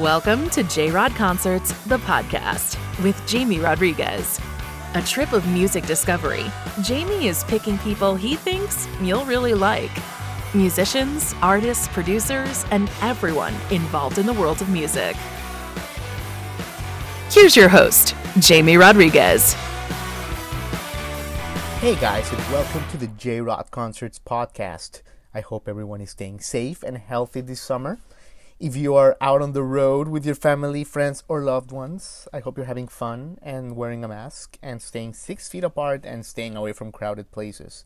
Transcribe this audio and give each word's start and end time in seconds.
Welcome 0.00 0.50
to 0.50 0.64
J 0.64 0.90
Rod 0.90 1.14
Concerts, 1.14 1.72
the 1.84 1.98
podcast, 1.98 2.76
with 3.04 3.24
Jamie 3.28 3.60
Rodriguez. 3.60 4.40
A 4.94 5.02
trip 5.02 5.32
of 5.32 5.46
music 5.46 5.86
discovery. 5.86 6.50
Jamie 6.82 7.28
is 7.28 7.44
picking 7.44 7.78
people 7.78 8.16
he 8.16 8.34
thinks 8.34 8.88
you'll 9.00 9.24
really 9.24 9.54
like 9.54 9.92
musicians, 10.52 11.32
artists, 11.40 11.86
producers, 11.88 12.66
and 12.72 12.90
everyone 13.02 13.54
involved 13.70 14.18
in 14.18 14.26
the 14.26 14.32
world 14.32 14.60
of 14.60 14.68
music. 14.68 15.14
Here's 17.30 17.54
your 17.54 17.68
host, 17.68 18.16
Jamie 18.40 18.76
Rodriguez. 18.76 19.52
Hey 21.78 21.94
guys, 21.94 22.28
and 22.32 22.40
welcome 22.50 22.82
to 22.90 22.96
the 22.96 23.06
J 23.06 23.40
Rod 23.40 23.70
Concerts 23.70 24.18
podcast. 24.18 25.02
I 25.32 25.40
hope 25.40 25.68
everyone 25.68 26.00
is 26.00 26.10
staying 26.10 26.40
safe 26.40 26.82
and 26.82 26.98
healthy 26.98 27.42
this 27.42 27.60
summer. 27.60 28.00
If 28.60 28.76
you 28.76 28.94
are 28.94 29.16
out 29.20 29.42
on 29.42 29.52
the 29.52 29.64
road 29.64 30.06
with 30.06 30.24
your 30.24 30.36
family, 30.36 30.84
friends, 30.84 31.24
or 31.26 31.42
loved 31.42 31.72
ones, 31.72 32.28
I 32.32 32.38
hope 32.38 32.56
you're 32.56 32.66
having 32.66 32.86
fun 32.86 33.36
and 33.42 33.74
wearing 33.74 34.04
a 34.04 34.08
mask 34.08 34.58
and 34.62 34.80
staying 34.80 35.14
six 35.14 35.48
feet 35.48 35.64
apart 35.64 36.04
and 36.06 36.24
staying 36.24 36.56
away 36.56 36.72
from 36.72 36.92
crowded 36.92 37.32
places. 37.32 37.84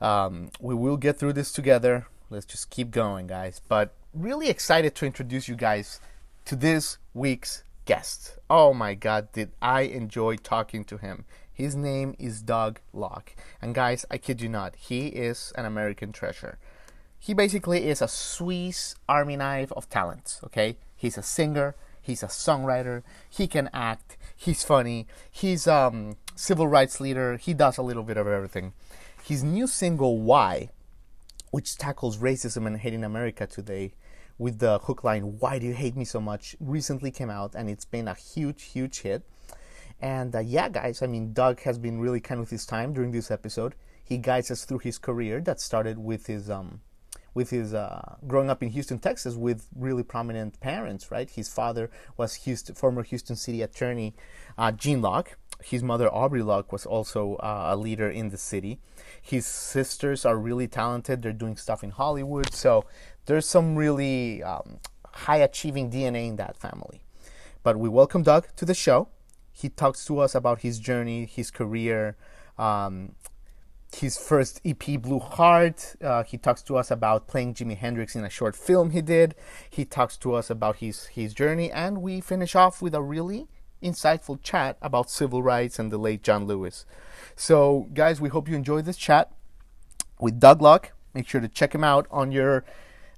Um, 0.00 0.50
we 0.60 0.76
will 0.76 0.96
get 0.96 1.18
through 1.18 1.32
this 1.32 1.50
together. 1.50 2.06
Let's 2.30 2.46
just 2.46 2.70
keep 2.70 2.92
going, 2.92 3.26
guys. 3.26 3.60
But 3.68 3.92
really 4.14 4.48
excited 4.48 4.94
to 4.94 5.06
introduce 5.06 5.48
you 5.48 5.56
guys 5.56 5.98
to 6.44 6.54
this 6.54 6.98
week's 7.12 7.64
guest. 7.84 8.38
Oh 8.48 8.72
my 8.72 8.94
god, 8.94 9.32
did 9.32 9.50
I 9.60 9.80
enjoy 9.82 10.36
talking 10.36 10.84
to 10.84 10.98
him! 10.98 11.24
His 11.52 11.74
name 11.74 12.14
is 12.20 12.40
Doug 12.40 12.78
Locke. 12.92 13.34
And 13.60 13.74
guys, 13.74 14.06
I 14.08 14.18
kid 14.18 14.40
you 14.40 14.48
not, 14.48 14.76
he 14.76 15.08
is 15.08 15.52
an 15.56 15.64
American 15.64 16.12
treasure. 16.12 16.56
He 17.18 17.34
basically 17.34 17.88
is 17.88 18.00
a 18.00 18.08
Swiss 18.08 18.94
army 19.08 19.36
knife 19.36 19.72
of 19.72 19.88
talents, 19.88 20.40
okay? 20.44 20.76
He's 20.96 21.18
a 21.18 21.22
singer, 21.22 21.74
he's 22.00 22.22
a 22.22 22.26
songwriter, 22.26 23.02
he 23.28 23.46
can 23.46 23.68
act, 23.72 24.16
he's 24.34 24.64
funny, 24.64 25.06
he's 25.30 25.66
um 25.66 26.16
civil 26.34 26.68
rights 26.68 27.00
leader, 27.00 27.36
he 27.36 27.54
does 27.54 27.76
a 27.76 27.82
little 27.82 28.04
bit 28.04 28.16
of 28.16 28.26
everything. 28.26 28.72
His 29.22 29.42
new 29.42 29.66
single 29.66 30.20
Why, 30.20 30.70
which 31.50 31.76
tackles 31.76 32.18
racism 32.18 32.66
and 32.66 32.78
hate 32.78 32.94
in 32.94 33.04
America 33.04 33.46
today 33.46 33.92
with 34.38 34.60
the 34.60 34.78
hook 34.78 35.02
line 35.02 35.38
Why 35.38 35.58
do 35.58 35.66
you 35.66 35.74
hate 35.74 35.96
me 35.96 36.04
so 36.04 36.20
much, 36.20 36.56
recently 36.60 37.10
came 37.10 37.30
out 37.30 37.54
and 37.54 37.68
it's 37.68 37.84
been 37.84 38.08
a 38.08 38.14
huge 38.14 38.62
huge 38.62 39.00
hit. 39.00 39.22
And 40.00 40.34
uh, 40.34 40.38
yeah, 40.38 40.68
guys, 40.68 41.02
I 41.02 41.08
mean, 41.08 41.32
Doug 41.32 41.60
has 41.62 41.78
been 41.78 42.00
really 42.00 42.20
kind 42.20 42.38
with 42.38 42.50
his 42.50 42.64
time 42.64 42.92
during 42.92 43.10
this 43.10 43.32
episode. 43.32 43.74
He 44.04 44.16
guides 44.16 44.50
us 44.50 44.64
through 44.64 44.78
his 44.78 44.96
career 44.96 45.40
that 45.40 45.60
started 45.60 45.98
with 45.98 46.26
his 46.26 46.48
um, 46.48 46.80
with 47.34 47.50
his 47.50 47.74
uh, 47.74 48.16
growing 48.26 48.50
up 48.50 48.62
in 48.62 48.70
Houston, 48.70 48.98
Texas, 48.98 49.34
with 49.34 49.66
really 49.74 50.02
prominent 50.02 50.60
parents. 50.60 51.10
Right, 51.10 51.28
his 51.28 51.48
father 51.48 51.90
was 52.16 52.34
Houston, 52.34 52.74
former 52.74 53.02
Houston 53.02 53.36
City 53.36 53.62
Attorney 53.62 54.14
uh, 54.56 54.72
Gene 54.72 55.02
Locke. 55.02 55.36
His 55.62 55.82
mother 55.82 56.08
Aubrey 56.08 56.42
Locke 56.42 56.70
was 56.72 56.86
also 56.86 57.34
uh, 57.36 57.70
a 57.70 57.76
leader 57.76 58.08
in 58.08 58.28
the 58.28 58.38
city. 58.38 58.78
His 59.20 59.44
sisters 59.44 60.24
are 60.24 60.36
really 60.36 60.68
talented. 60.68 61.22
They're 61.22 61.32
doing 61.32 61.56
stuff 61.56 61.82
in 61.82 61.90
Hollywood. 61.90 62.52
So 62.54 62.84
there's 63.26 63.46
some 63.46 63.74
really 63.74 64.42
um, 64.42 64.78
high 65.04 65.38
achieving 65.38 65.90
DNA 65.90 66.28
in 66.28 66.36
that 66.36 66.56
family. 66.56 67.02
But 67.64 67.76
we 67.76 67.88
welcome 67.88 68.22
Doug 68.22 68.46
to 68.56 68.64
the 68.64 68.74
show 68.74 69.08
he 69.58 69.68
talks 69.68 70.04
to 70.04 70.20
us 70.20 70.36
about 70.36 70.60
his 70.60 70.78
journey, 70.78 71.26
his 71.26 71.50
career, 71.50 72.16
um, 72.58 73.16
his 73.94 74.18
first 74.18 74.60
EP, 74.64 75.00
Blue 75.00 75.18
Heart. 75.18 75.96
Uh, 76.02 76.22
he 76.22 76.38
talks 76.38 76.62
to 76.62 76.76
us 76.76 76.90
about 76.90 77.26
playing 77.26 77.54
Jimi 77.54 77.76
Hendrix 77.76 78.14
in 78.14 78.24
a 78.24 78.30
short 78.30 78.54
film 78.54 78.90
he 78.90 79.00
did. 79.00 79.34
He 79.68 79.84
talks 79.84 80.16
to 80.18 80.34
us 80.34 80.50
about 80.50 80.76
his, 80.76 81.06
his 81.06 81.34
journey, 81.34 81.70
and 81.70 82.02
we 82.02 82.20
finish 82.20 82.54
off 82.54 82.82
with 82.82 82.94
a 82.94 83.02
really 83.02 83.48
insightful 83.82 84.40
chat 84.42 84.76
about 84.82 85.10
civil 85.10 85.42
rights 85.42 85.78
and 85.78 85.90
the 85.90 85.98
late 85.98 86.22
John 86.22 86.46
Lewis. 86.46 86.84
So, 87.36 87.88
guys, 87.94 88.20
we 88.20 88.28
hope 88.28 88.48
you 88.48 88.56
enjoyed 88.56 88.84
this 88.84 88.96
chat 88.96 89.30
with 90.20 90.40
Doug 90.40 90.60
Locke. 90.60 90.92
Make 91.14 91.28
sure 91.28 91.40
to 91.40 91.48
check 91.48 91.74
him 91.74 91.84
out 91.84 92.06
on 92.10 92.32
your 92.32 92.64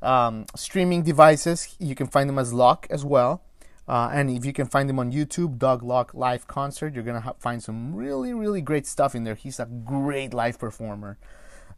um, 0.02 0.46
streaming 0.54 1.02
devices. 1.02 1.74
You 1.78 1.94
can 1.94 2.06
find 2.06 2.28
him 2.28 2.38
as 2.38 2.52
Locke 2.52 2.86
as 2.90 3.04
well. 3.04 3.42
Uh, 3.90 4.08
and 4.12 4.30
if 4.30 4.44
you 4.44 4.52
can 4.52 4.66
find 4.66 4.88
him 4.88 5.00
on 5.00 5.10
YouTube, 5.10 5.58
Doug 5.58 5.82
Locke 5.82 6.14
live 6.14 6.46
concert, 6.46 6.94
you're 6.94 7.02
gonna 7.02 7.22
ha- 7.22 7.34
find 7.40 7.60
some 7.60 7.92
really, 7.92 8.32
really 8.32 8.60
great 8.60 8.86
stuff 8.86 9.16
in 9.16 9.24
there. 9.24 9.34
He's 9.34 9.58
a 9.58 9.66
great 9.66 10.32
live 10.32 10.60
performer. 10.60 11.18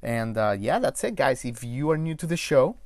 And 0.02 0.36
uh, 0.36 0.54
yeah, 0.58 0.78
that's 0.78 1.02
it, 1.04 1.14
guys. 1.16 1.42
If 1.42 1.64
you 1.64 1.90
are 1.90 1.96
new 1.96 2.14
to 2.16 2.26
the 2.26 2.36
show, 2.36 2.76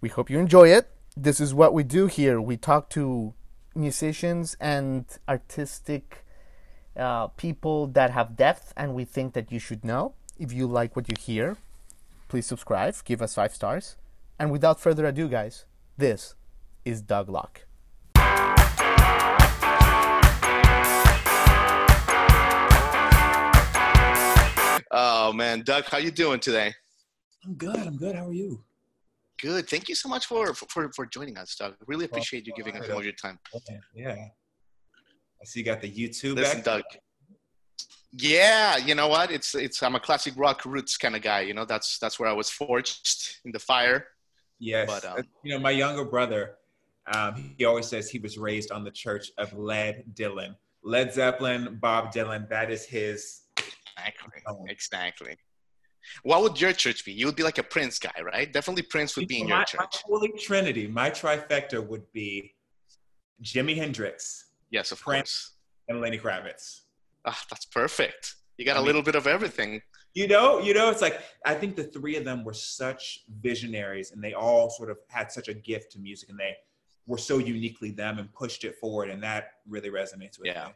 we 0.00 0.08
hope 0.08 0.28
you 0.28 0.40
enjoy 0.40 0.70
it. 0.70 0.90
This 1.16 1.38
is 1.38 1.54
what 1.54 1.72
we 1.72 1.84
do 1.84 2.08
here. 2.08 2.40
We 2.40 2.56
talk 2.56 2.90
to 2.90 3.32
musicians 3.76 4.56
and 4.58 5.04
artistic 5.28 6.24
uh, 6.96 7.28
people 7.28 7.86
that 7.86 8.10
have 8.10 8.34
depth, 8.34 8.72
and 8.76 8.92
we 8.92 9.04
think 9.04 9.34
that 9.34 9.52
you 9.52 9.60
should 9.60 9.84
know. 9.84 10.14
If 10.36 10.52
you 10.52 10.66
like 10.66 10.96
what 10.96 11.08
you 11.08 11.14
hear, 11.16 11.58
please 12.26 12.46
subscribe, 12.46 12.96
give 13.04 13.22
us 13.22 13.36
five 13.36 13.54
stars. 13.54 13.94
And 14.36 14.50
without 14.50 14.80
further 14.80 15.06
ado, 15.06 15.28
guys, 15.28 15.64
this 15.96 16.34
is 16.84 17.02
Doug 17.02 17.28
Locke. 17.28 17.66
Oh 25.26 25.32
man, 25.32 25.62
Doug, 25.62 25.84
how 25.84 25.96
you 25.96 26.10
doing 26.10 26.38
today? 26.38 26.74
I'm 27.46 27.54
good. 27.54 27.76
I'm 27.76 27.96
good. 27.96 28.14
How 28.14 28.26
are 28.26 28.32
you? 28.34 28.62
Good. 29.40 29.66
Thank 29.70 29.88
you 29.88 29.94
so 29.94 30.06
much 30.06 30.26
for 30.26 30.52
for, 30.52 30.92
for 30.92 31.06
joining 31.06 31.38
us, 31.38 31.56
Doug. 31.56 31.76
Really 31.86 32.04
appreciate 32.04 32.46
you 32.46 32.52
giving 32.54 32.76
us 32.76 32.86
more 32.86 32.98
of 32.98 33.04
your 33.04 33.14
time. 33.14 33.38
Yeah. 33.94 34.12
I 34.12 35.44
see 35.46 35.60
you 35.60 35.64
got 35.64 35.80
the 35.80 35.90
YouTube. 35.90 36.36
Listen, 36.36 36.58
back. 36.58 36.64
Doug. 36.64 36.82
Yeah, 38.12 38.76
you 38.76 38.94
know 38.94 39.08
what? 39.08 39.30
It's 39.30 39.54
it's 39.54 39.82
I'm 39.82 39.94
a 39.94 40.00
classic 40.00 40.34
rock 40.36 40.66
roots 40.66 40.98
kind 40.98 41.16
of 41.16 41.22
guy. 41.22 41.40
You 41.40 41.54
know, 41.54 41.64
that's 41.64 41.98
that's 41.98 42.20
where 42.20 42.28
I 42.28 42.34
was 42.34 42.50
forged 42.50 43.38
in 43.46 43.52
the 43.52 43.58
fire. 43.58 44.08
Yes. 44.58 44.86
But, 44.86 45.06
um, 45.06 45.24
you 45.42 45.54
know, 45.54 45.58
my 45.58 45.70
younger 45.70 46.04
brother, 46.04 46.56
um, 47.14 47.54
he 47.56 47.64
always 47.64 47.86
says 47.86 48.10
he 48.10 48.18
was 48.18 48.36
raised 48.36 48.70
on 48.70 48.84
the 48.84 48.90
church 48.90 49.30
of 49.38 49.54
Led 49.54 50.04
Dylan. 50.12 50.54
Led 50.82 51.14
Zeppelin, 51.14 51.78
Bob 51.80 52.12
Dylan. 52.12 52.46
That 52.50 52.70
is 52.70 52.84
his. 52.84 53.40
Exactly. 53.98 54.42
Oh. 54.46 54.64
Exactly. 54.68 55.36
What 56.22 56.42
would 56.42 56.60
your 56.60 56.72
church 56.72 57.04
be? 57.04 57.12
You 57.12 57.26
would 57.26 57.36
be 57.36 57.42
like 57.42 57.58
a 57.58 57.62
Prince 57.62 57.98
guy, 57.98 58.12
right? 58.22 58.52
Definitely 58.52 58.82
Prince 58.82 59.16
would 59.16 59.26
be 59.28 59.40
in 59.40 59.44
my, 59.44 59.50
your 59.50 59.58
my 59.58 59.64
church. 59.64 60.02
holy 60.04 60.32
trinity, 60.38 60.86
my 60.86 61.10
trifecta 61.10 61.84
would 61.86 62.10
be 62.12 62.54
Jimi 63.42 63.76
Hendrix 63.76 64.46
Yes, 64.70 64.92
of 64.92 65.00
Prince. 65.00 65.22
course. 65.22 65.50
and 65.88 66.00
Lenny 66.00 66.18
Kravitz. 66.18 66.80
Ah, 67.24 67.40
that's 67.50 67.64
perfect. 67.64 68.34
You 68.58 68.64
got 68.66 68.72
I 68.76 68.78
a 68.78 68.80
mean- 68.80 68.86
little 68.86 69.02
bit 69.02 69.14
of 69.14 69.26
everything. 69.26 69.80
You 70.12 70.28
know, 70.28 70.60
you 70.60 70.74
know, 70.74 70.90
it's 70.90 71.00
like 71.02 71.20
I 71.44 71.54
think 71.54 71.74
the 71.74 71.82
three 71.84 72.16
of 72.16 72.24
them 72.24 72.44
were 72.44 72.52
such 72.54 73.24
visionaries, 73.40 74.12
and 74.12 74.22
they 74.22 74.32
all 74.34 74.70
sort 74.70 74.90
of 74.90 74.98
had 75.08 75.32
such 75.32 75.48
a 75.48 75.54
gift 75.54 75.90
to 75.92 75.98
music, 75.98 76.28
and 76.28 76.38
they 76.38 76.54
were 77.06 77.18
so 77.18 77.38
uniquely 77.38 77.90
them 77.90 78.18
and 78.18 78.32
pushed 78.32 78.62
it 78.64 78.76
forward, 78.76 79.10
and 79.10 79.20
that 79.24 79.54
really 79.68 79.90
resonates 79.90 80.38
with 80.38 80.46
Yeah. 80.46 80.66
me. 80.66 80.72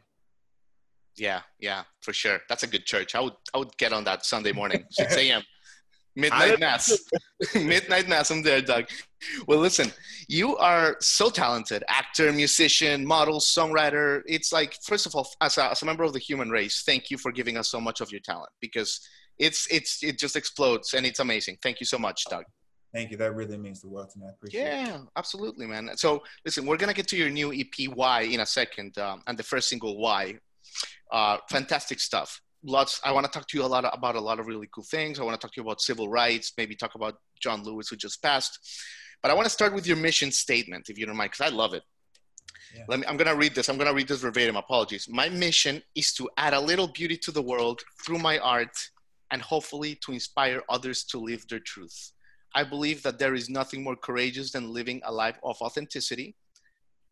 Yeah, 1.19 1.41
yeah, 1.59 1.83
for 2.01 2.13
sure. 2.13 2.39
That's 2.47 2.63
a 2.63 2.67
good 2.67 2.85
church. 2.85 3.15
I 3.15 3.19
would 3.19 3.33
I 3.53 3.57
would 3.57 3.75
get 3.77 3.93
on 3.93 4.03
that 4.05 4.25
Sunday 4.25 4.51
morning, 4.51 4.85
6 4.91 5.15
a.m. 5.17 5.43
Midnight 6.15 6.59
mass. 6.59 6.97
Midnight 7.55 8.09
mass. 8.09 8.31
I'm 8.31 8.41
there, 8.41 8.61
Doug. 8.61 8.85
Well, 9.47 9.59
listen, 9.59 9.91
you 10.27 10.57
are 10.57 10.97
so 10.99 11.29
talented 11.29 11.83
actor, 11.87 12.31
musician, 12.33 13.05
model, 13.05 13.39
songwriter. 13.39 14.21
It's 14.25 14.51
like, 14.51 14.75
first 14.83 15.05
of 15.05 15.15
all, 15.15 15.29
as 15.41 15.57
a, 15.57 15.71
as 15.71 15.81
a 15.81 15.85
member 15.85 16.03
of 16.03 16.13
the 16.13 16.19
human 16.19 16.49
race, 16.49 16.83
thank 16.85 17.09
you 17.09 17.17
for 17.17 17.31
giving 17.31 17.57
us 17.57 17.69
so 17.69 17.79
much 17.79 18.01
of 18.01 18.11
your 18.11 18.21
talent 18.21 18.49
because 18.59 18.99
it's 19.37 19.67
it's 19.71 20.03
it 20.03 20.19
just 20.19 20.35
explodes 20.35 20.93
and 20.93 21.05
it's 21.05 21.19
amazing. 21.19 21.57
Thank 21.61 21.79
you 21.79 21.85
so 21.85 21.97
much, 21.97 22.25
Doug. 22.29 22.43
Thank 22.93 23.11
you. 23.11 23.17
That 23.17 23.35
really 23.35 23.57
means 23.57 23.81
the 23.81 23.87
world 23.87 24.09
to 24.11 24.19
me. 24.19 24.25
I 24.25 24.31
appreciate 24.31 24.61
it. 24.61 24.87
Yeah, 24.87 24.97
absolutely, 25.15 25.67
man. 25.67 25.91
So, 25.95 26.23
listen, 26.43 26.65
we're 26.65 26.77
gonna 26.77 26.93
get 26.93 27.07
to 27.09 27.17
your 27.17 27.29
new 27.29 27.53
EP 27.53 27.87
"Why" 27.93 28.21
in 28.21 28.39
a 28.41 28.45
second, 28.45 28.97
um, 28.97 29.21
and 29.27 29.37
the 29.37 29.43
first 29.43 29.69
single 29.69 29.97
"Why." 29.97 30.39
Uh, 31.11 31.37
fantastic 31.49 31.99
stuff. 31.99 32.41
Lots. 32.63 32.99
I 33.03 33.11
want 33.11 33.25
to 33.25 33.31
talk 33.31 33.47
to 33.47 33.57
you 33.57 33.63
a 33.63 33.67
lot 33.67 33.89
about 33.93 34.15
a 34.15 34.21
lot 34.21 34.39
of 34.39 34.47
really 34.47 34.67
cool 34.73 34.83
things. 34.83 35.19
I 35.19 35.23
want 35.23 35.39
to 35.39 35.45
talk 35.45 35.53
to 35.53 35.61
you 35.61 35.65
about 35.65 35.81
civil 35.81 36.09
rights. 36.09 36.53
Maybe 36.57 36.75
talk 36.75 36.95
about 36.95 37.15
John 37.39 37.63
Lewis, 37.63 37.87
who 37.89 37.95
just 37.95 38.21
passed. 38.21 38.59
But 39.21 39.31
I 39.31 39.33
want 39.33 39.45
to 39.45 39.49
start 39.49 39.73
with 39.73 39.87
your 39.87 39.97
mission 39.97 40.31
statement, 40.31 40.89
if 40.89 40.97
you 40.97 41.05
don't 41.05 41.15
mind, 41.17 41.31
because 41.31 41.51
I 41.51 41.55
love 41.55 41.73
it. 41.73 41.83
Yeah. 42.75 42.83
Let 42.87 42.99
me. 42.99 43.05
I'm 43.07 43.17
gonna 43.17 43.35
read 43.35 43.55
this. 43.55 43.69
I'm 43.69 43.77
gonna 43.77 43.93
read 43.93 44.07
this 44.07 44.21
verbatim. 44.21 44.55
Apologies. 44.55 45.07
My 45.09 45.29
mission 45.29 45.81
is 45.95 46.13
to 46.13 46.29
add 46.37 46.53
a 46.53 46.59
little 46.59 46.87
beauty 46.87 47.17
to 47.17 47.31
the 47.31 47.41
world 47.41 47.81
through 48.05 48.19
my 48.19 48.37
art, 48.39 48.77
and 49.31 49.41
hopefully 49.41 49.97
to 50.03 50.11
inspire 50.11 50.61
others 50.69 51.03
to 51.05 51.19
live 51.19 51.47
their 51.47 51.59
truth. 51.59 52.11
I 52.55 52.63
believe 52.63 53.03
that 53.03 53.19
there 53.19 53.35
is 53.35 53.49
nothing 53.49 53.83
more 53.83 53.95
courageous 53.95 54.51
than 54.51 54.73
living 54.73 55.01
a 55.05 55.11
life 55.11 55.37
of 55.43 55.61
authenticity. 55.61 56.35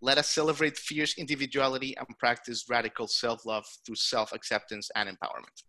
Let 0.01 0.17
us 0.17 0.29
celebrate 0.29 0.77
fierce 0.77 1.17
individuality 1.17 1.95
and 1.97 2.07
practice 2.19 2.65
radical 2.69 3.07
self 3.07 3.45
love 3.45 3.65
through 3.85 3.95
self 3.95 4.31
acceptance 4.31 4.89
and 4.95 5.09
empowerment. 5.09 5.63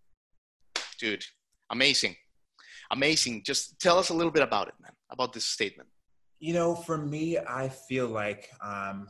Dude, 0.99 1.25
amazing. 1.71 2.17
Amazing. 2.91 3.43
Just 3.45 3.79
tell 3.81 3.99
us 3.99 4.11
a 4.11 4.15
little 4.15 4.33
bit 4.33 4.43
about 4.43 4.69
it, 4.69 4.75
man, 4.81 4.93
about 5.11 5.33
this 5.33 5.45
statement. 5.45 5.89
You 6.41 6.55
know, 6.55 6.75
for 6.75 6.97
me, 6.97 7.39
I 7.39 7.69
feel 7.69 8.07
like 8.07 8.51
um, 8.63 9.07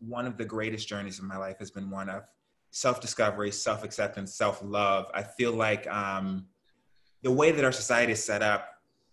one 0.00 0.26
of 0.26 0.36
the 0.36 0.44
greatest 0.44 0.88
journeys 0.88 1.18
of 1.18 1.24
my 1.24 1.36
life 1.36 1.58
has 1.58 1.70
been 1.70 1.90
one 1.90 2.08
of 2.08 2.24
self-discovery, 2.70 3.50
self-acceptance, 3.50 4.34
self-love. 4.34 5.06
I 5.14 5.22
feel 5.22 5.52
like 5.52 5.86
um, 5.88 6.46
the 7.22 7.30
way 7.30 7.52
that 7.52 7.64
our 7.64 7.72
society 7.72 8.12
is 8.12 8.24
set 8.24 8.42
up, 8.42 8.68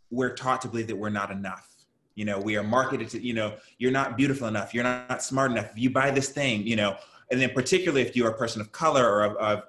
we're 0.09 0.33
taught 0.33 0.61
to 0.61 0.67
believe 0.67 0.87
that 0.87 0.95
we're 0.95 1.09
not 1.09 1.31
enough. 1.31 1.67
You 2.15 2.25
know, 2.25 2.39
we 2.39 2.57
are 2.57 2.63
marketed 2.63 3.09
to, 3.09 3.25
you 3.25 3.33
know, 3.33 3.55
you're 3.77 3.91
not 3.91 4.17
beautiful 4.17 4.47
enough, 4.47 4.73
you're 4.73 4.83
not 4.83 5.23
smart 5.23 5.51
enough. 5.51 5.71
If 5.71 5.77
you 5.77 5.89
buy 5.89 6.11
this 6.11 6.29
thing, 6.29 6.65
you 6.67 6.75
know, 6.75 6.97
and 7.31 7.39
then 7.39 7.51
particularly 7.51 8.01
if 8.01 8.15
you're 8.15 8.29
a 8.29 8.37
person 8.37 8.61
of 8.61 8.71
color 8.71 9.07
or 9.07 9.23
of, 9.23 9.35
of 9.37 9.63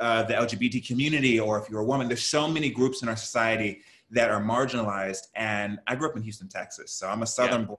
uh, 0.00 0.22
the 0.24 0.34
LGBT 0.34 0.86
community, 0.86 1.38
or 1.38 1.60
if 1.60 1.70
you're 1.70 1.80
a 1.80 1.84
woman, 1.84 2.08
there's 2.08 2.24
so 2.24 2.48
many 2.48 2.68
groups 2.68 3.02
in 3.02 3.08
our 3.08 3.16
society 3.16 3.80
that 4.10 4.30
are 4.30 4.40
marginalized. 4.40 5.28
And 5.34 5.78
I 5.86 5.94
grew 5.94 6.08
up 6.08 6.16
in 6.16 6.22
Houston, 6.22 6.48
Texas, 6.48 6.92
so 6.92 7.08
I'm 7.08 7.22
a 7.22 7.26
Southern 7.26 7.62
yeah. 7.62 7.66
boy. 7.66 7.76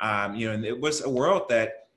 Um, 0.00 0.34
you 0.34 0.48
know, 0.48 0.54
and 0.54 0.64
it 0.64 0.80
was 0.80 1.02
a 1.02 1.08
world 1.08 1.48
that 1.50 1.88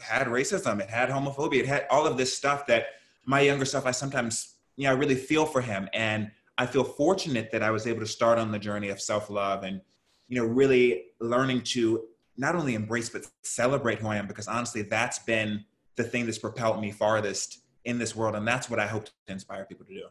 had 0.00 0.26
racism, 0.26 0.80
it 0.80 0.90
had 0.90 1.08
homophobia, 1.08 1.60
it 1.60 1.66
had 1.66 1.86
all 1.90 2.06
of 2.06 2.18
this 2.18 2.36
stuff 2.36 2.66
that 2.66 2.86
my 3.24 3.40
younger 3.40 3.64
self, 3.64 3.86
I 3.86 3.90
sometimes, 3.90 4.56
you 4.76 4.84
know, 4.84 4.90
I 4.90 4.94
really 4.94 5.14
feel 5.14 5.46
for 5.46 5.62
him. 5.62 5.88
And 5.94 6.30
I 6.58 6.66
feel 6.66 6.84
fortunate 6.84 7.50
that 7.52 7.62
I 7.62 7.70
was 7.70 7.86
able 7.86 8.00
to 8.00 8.06
start 8.06 8.38
on 8.38 8.52
the 8.52 8.58
journey 8.58 8.90
of 8.90 9.00
self 9.00 9.30
love 9.30 9.62
and, 9.62 9.80
you 10.28 10.40
know, 10.40 10.46
really 10.46 11.06
learning 11.20 11.62
to 11.62 12.04
not 12.36 12.54
only 12.54 12.74
embrace, 12.74 13.08
but 13.08 13.26
celebrate 13.42 13.98
who 13.98 14.08
I 14.08 14.16
am, 14.16 14.26
because 14.26 14.48
honestly, 14.48 14.82
that's 14.82 15.20
been 15.20 15.64
the 15.96 16.04
thing 16.04 16.26
that's 16.26 16.38
propelled 16.38 16.80
me 16.80 16.90
farthest 16.90 17.60
in 17.84 17.98
this 17.98 18.16
world. 18.16 18.34
And 18.34 18.46
that's 18.46 18.68
what 18.68 18.80
I 18.80 18.86
hope 18.86 19.04
to 19.06 19.12
inspire 19.28 19.64
people 19.64 19.86
to 19.86 19.94
do. 19.94 20.04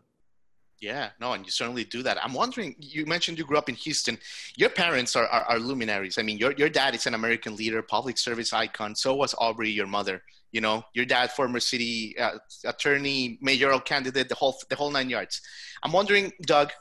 Yeah, 0.79 1.09
no, 1.19 1.31
and 1.31 1.45
you 1.45 1.51
certainly 1.51 1.85
do 1.85 2.03
that. 2.03 2.21
I'm 2.21 2.33
wondering, 2.33 2.75
you 2.77 3.05
mentioned 3.05 3.37
you 3.37 3.45
grew 3.45 3.57
up 3.57 3.69
in 3.69 3.75
Houston. 3.75 4.17
Your 4.57 4.69
parents 4.69 5.15
are, 5.15 5.27
are, 5.27 5.43
are, 5.43 5.59
luminaries. 5.59 6.17
I 6.17 6.23
mean, 6.23 6.37
your, 6.37 6.51
your 6.53 6.67
dad 6.67 6.93
is 6.93 7.05
an 7.05 7.13
American 7.13 7.55
leader, 7.55 7.81
public 7.81 8.17
service 8.17 8.51
icon. 8.51 8.93
So 8.93 9.15
was 9.15 9.33
Aubrey, 9.37 9.69
your 9.69 9.87
mother. 9.87 10.21
You 10.51 10.59
know, 10.59 10.83
your 10.93 11.05
dad, 11.05 11.31
former 11.31 11.61
city 11.61 12.17
uh, 12.19 12.37
attorney, 12.65 13.37
mayoral 13.41 13.79
candidate, 13.79 14.27
the 14.27 14.35
whole, 14.35 14.57
the 14.69 14.75
whole 14.75 14.91
nine 14.91 15.09
yards. 15.09 15.41
I'm 15.83 15.93
wondering, 15.93 16.33
Doug, 16.41 16.71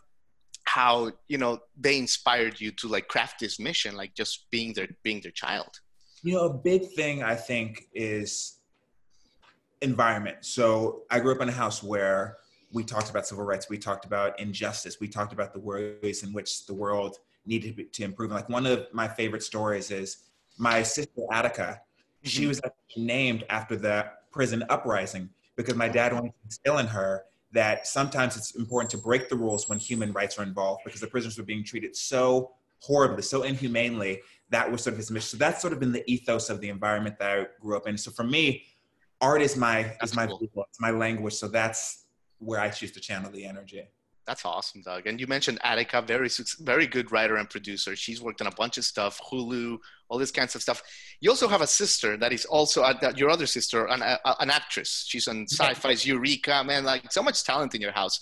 how, 0.73 1.11
you 1.29 1.37
know, 1.37 1.59
they 1.79 1.99
inspired 1.99 2.59
you 2.59 2.71
to 2.73 2.89
like 2.89 3.07
craft 3.07 3.41
this 3.41 3.61
mission, 3.61 3.95
like 3.95 4.15
just 4.15 4.47
being 4.51 4.73
their, 4.73 4.89
being 5.03 5.21
their 5.21 5.33
child. 5.33 5.69
You 6.23 6.35
know, 6.35 6.47
a 6.47 6.55
big 6.55 6.93
thing 6.93 7.23
I 7.23 7.35
think 7.35 7.89
is 7.93 8.61
environment. 9.83 10.39
So 10.41 11.03
I 11.11 11.21
grew 11.21 11.35
up 11.35 11.43
in 11.43 11.49
a 11.51 11.53
house 11.53 11.83
where 11.83 12.39
we 12.73 12.85
talked 12.85 13.11
about 13.11 13.27
civil 13.27 13.45
rights, 13.45 13.69
we 13.69 13.77
talked 13.77 14.07
about 14.07 14.41
injustice, 14.41 14.97
we 14.99 15.09
talked 15.09 15.35
about 15.35 15.53
the 15.53 15.61
ways 15.61 16.23
in 16.23 16.33
which 16.33 16.65
the 16.65 16.73
world 16.73 17.19
needed 17.45 17.93
to 17.93 18.03
improve. 18.03 18.31
Like 18.31 18.49
one 18.49 18.65
of 18.65 18.87
my 18.95 19.09
favorite 19.09 19.43
stories 19.43 19.91
is 19.91 20.25
my 20.57 20.83
sister 20.83 21.21
Attica. 21.31 21.83
She 22.23 22.43
mm-hmm. 22.43 22.49
was 22.49 22.61
named 22.97 23.45
after 23.51 23.77
the 23.77 24.07
prison 24.31 24.65
uprising 24.71 25.29
because 25.55 25.75
my 25.75 25.89
dad 25.89 26.15
wanted 26.15 26.31
to 26.31 26.45
instill 26.47 26.79
in 26.79 26.87
her 26.87 27.25
that 27.53 27.87
sometimes 27.87 28.37
it's 28.37 28.55
important 28.57 28.91
to 28.91 28.99
break 28.99 29.29
the 29.29 29.37
rules 29.37 29.69
when 29.69 29.79
human 29.79 30.13
rights 30.13 30.39
are 30.39 30.43
involved 30.43 30.83
because 30.85 31.01
the 31.01 31.07
prisoners 31.07 31.39
were 31.39 31.45
being 31.45 31.65
treated 31.65 31.95
so 31.95 32.53
horribly, 32.81 33.23
so 33.23 33.43
inhumanely. 33.43 34.21
That 34.51 34.71
was 34.71 34.83
sort 34.83 34.93
of 34.95 34.99
his 34.99 35.11
mission. 35.11 35.29
So 35.29 35.37
that's 35.37 35.61
sort 35.61 35.73
of 35.73 35.81
been 35.81 35.93
the 35.93 36.05
ethos 36.11 36.51
of 36.51 36.61
the 36.61 36.69
environment 36.69 37.19
that 37.19 37.39
I 37.39 37.47
grew 37.61 37.77
up 37.77 37.87
in. 37.87 37.97
So 37.97 38.11
for 38.11 38.25
me, 38.25 38.65
art 39.21 39.41
is 39.41 39.57
my 39.57 39.83
that's 39.83 40.13
is 40.13 40.17
my 40.17 40.27
cool. 40.27 40.41
it's 40.69 40.81
my 40.81 40.91
language. 40.91 41.35
So 41.35 41.49
that's 41.49 42.07
where 42.39 42.61
I 42.61 42.69
choose 42.69 42.93
to 42.93 43.01
channel 43.01 43.31
the 43.31 43.45
energy. 43.45 43.83
That's 44.27 44.45
awesome, 44.45 44.83
Doug. 44.83 45.07
And 45.07 45.21
you 45.21 45.27
mentioned 45.27 45.59
Attica, 45.65 46.01
very 46.01 46.31
very 46.61 46.87
good 46.87 47.11
writer 47.11 47.37
and 47.37 47.51
producer. 47.51 47.97
She's 47.97 48.23
worked 48.23 48.41
on 48.41 48.47
a 48.47 48.53
bunch 48.53 48.79
of 48.79 48.85
stuff, 48.85 49.21
Hulu, 49.31 49.79
all 50.09 50.19
this 50.19 50.31
kinds 50.31 50.55
of 50.55 50.63
stuff. 50.63 50.81
You 51.21 51.31
also 51.31 51.49
have 51.49 51.61
a 51.61 51.67
sister 51.67 52.17
that 52.17 52.33
is 52.33 52.45
also 52.45 52.83
uh, 52.83 53.13
your 53.17 53.31
other 53.31 53.47
sister, 53.47 53.87
an, 53.87 54.01
uh, 54.01 54.17
an 54.39 54.51
actress. 54.51 55.05
She's 55.09 55.27
on 55.27 55.47
Sci-Fi's 55.51 56.07
Eureka. 56.07 56.63
Man, 56.65 56.85
like 56.85 57.11
so 57.11 57.23
much 57.23 57.43
talent 57.43 57.75
in 57.75 57.81
your 57.81 57.93
house. 57.93 58.21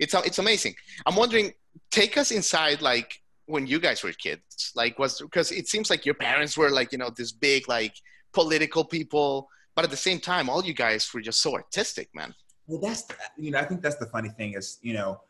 It's 0.00 0.14
it's 0.14 0.38
amazing. 0.38 0.74
I'm 1.04 1.16
wondering, 1.16 1.52
take 1.90 2.16
us 2.16 2.30
inside, 2.30 2.80
like 2.80 3.20
when 3.46 3.66
you 3.66 3.78
guys 3.78 4.02
were 4.02 4.12
kids. 4.12 4.72
Like 4.74 4.98
was 4.98 5.20
because 5.20 5.52
it 5.52 5.68
seems 5.68 5.90
like 5.90 6.06
your 6.06 6.14
parents 6.14 6.56
were 6.56 6.70
like 6.70 6.92
you 6.92 6.98
know 6.98 7.10
this 7.14 7.32
big 7.32 7.68
like 7.68 7.94
political 8.32 8.84
people, 8.84 9.48
but 9.76 9.84
at 9.84 9.90
the 9.90 9.96
same 9.96 10.18
time, 10.18 10.48
all 10.48 10.64
you 10.64 10.74
guys 10.74 11.08
were 11.12 11.20
just 11.20 11.42
so 11.42 11.54
artistic, 11.54 12.08
man. 12.14 12.34
Well, 12.66 12.80
that's 12.80 13.04
you 13.36 13.50
know 13.50 13.58
I 13.58 13.64
think 13.64 13.82
that's 13.82 13.96
the 13.96 14.06
funny 14.06 14.30
thing 14.30 14.54
is 14.54 14.78
you 14.82 14.94
know 14.94 15.20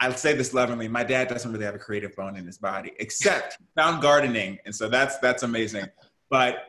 I 0.00 0.10
say 0.14 0.34
this 0.34 0.54
lovingly. 0.54 0.88
My 0.88 1.04
dad 1.04 1.28
doesn't 1.28 1.52
really 1.52 1.66
have 1.66 1.74
a 1.74 1.78
creative 1.78 2.16
bone 2.16 2.36
in 2.36 2.46
his 2.46 2.56
body, 2.56 2.92
except 2.98 3.58
found 3.76 4.00
gardening, 4.00 4.58
and 4.64 4.74
so 4.74 4.88
that's 4.88 5.18
that's 5.18 5.42
amazing. 5.42 5.86
But 6.30 6.64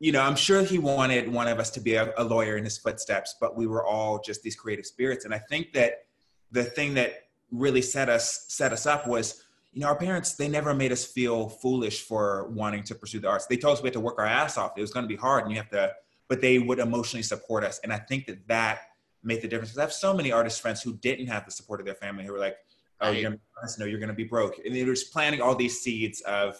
you 0.00 0.10
know, 0.12 0.22
I'm 0.22 0.34
sure 0.34 0.62
he 0.62 0.78
wanted 0.78 1.30
one 1.30 1.46
of 1.46 1.60
us 1.60 1.70
to 1.70 1.80
be 1.80 1.94
a, 1.94 2.12
a, 2.16 2.24
lawyer 2.24 2.56
in 2.56 2.64
his 2.64 2.78
footsteps, 2.78 3.36
but 3.38 3.54
we 3.54 3.66
were 3.66 3.84
all 3.84 4.18
just 4.18 4.42
these 4.42 4.56
creative 4.56 4.86
spirits. 4.86 5.26
And 5.26 5.34
I 5.34 5.38
think 5.38 5.74
that 5.74 6.06
the 6.50 6.64
thing 6.64 6.94
that 6.94 7.26
really 7.52 7.82
set 7.82 8.08
us 8.08 8.46
set 8.48 8.72
us 8.72 8.86
up 8.86 9.06
was, 9.06 9.44
you 9.72 9.82
know, 9.82 9.86
our 9.86 9.96
parents 9.96 10.34
they 10.34 10.48
never 10.48 10.74
made 10.74 10.90
us 10.90 11.04
feel 11.04 11.48
foolish 11.48 12.02
for 12.02 12.48
wanting 12.48 12.82
to 12.84 12.94
pursue 12.96 13.20
the 13.20 13.28
arts. 13.28 13.46
They 13.46 13.58
told 13.58 13.76
us 13.76 13.82
we 13.82 13.88
had 13.88 13.94
to 13.94 14.00
work 14.00 14.18
our 14.18 14.26
ass 14.26 14.58
off. 14.58 14.72
It 14.76 14.80
was 14.80 14.90
going 14.90 15.04
to 15.04 15.08
be 15.08 15.16
hard, 15.16 15.44
and 15.44 15.52
you 15.52 15.58
have 15.58 15.70
to, 15.70 15.92
but 16.28 16.40
they 16.40 16.58
would 16.58 16.80
emotionally 16.80 17.22
support 17.22 17.62
us. 17.62 17.78
And 17.84 17.92
I 17.92 17.98
think 17.98 18.26
that 18.26 18.48
that 18.48 18.80
make 19.22 19.42
the 19.42 19.48
difference. 19.48 19.70
Because 19.70 19.78
I 19.78 19.82
have 19.82 19.92
so 19.92 20.14
many 20.14 20.32
artist 20.32 20.60
friends 20.60 20.82
who 20.82 20.94
didn't 20.94 21.26
have 21.26 21.44
the 21.44 21.50
support 21.50 21.80
of 21.80 21.86
their 21.86 21.94
family 21.94 22.24
who 22.24 22.32
were 22.32 22.38
like, 22.38 22.56
"Oh, 23.00 23.10
you're 23.10 23.30
gonna 23.30 23.40
no, 23.78 23.84
you're 23.84 24.00
gonna 24.00 24.12
be 24.12 24.24
broke," 24.24 24.58
and 24.64 24.74
they're 24.74 24.86
just 24.86 25.12
planting 25.12 25.40
all 25.40 25.54
these 25.54 25.80
seeds 25.80 26.20
of 26.22 26.58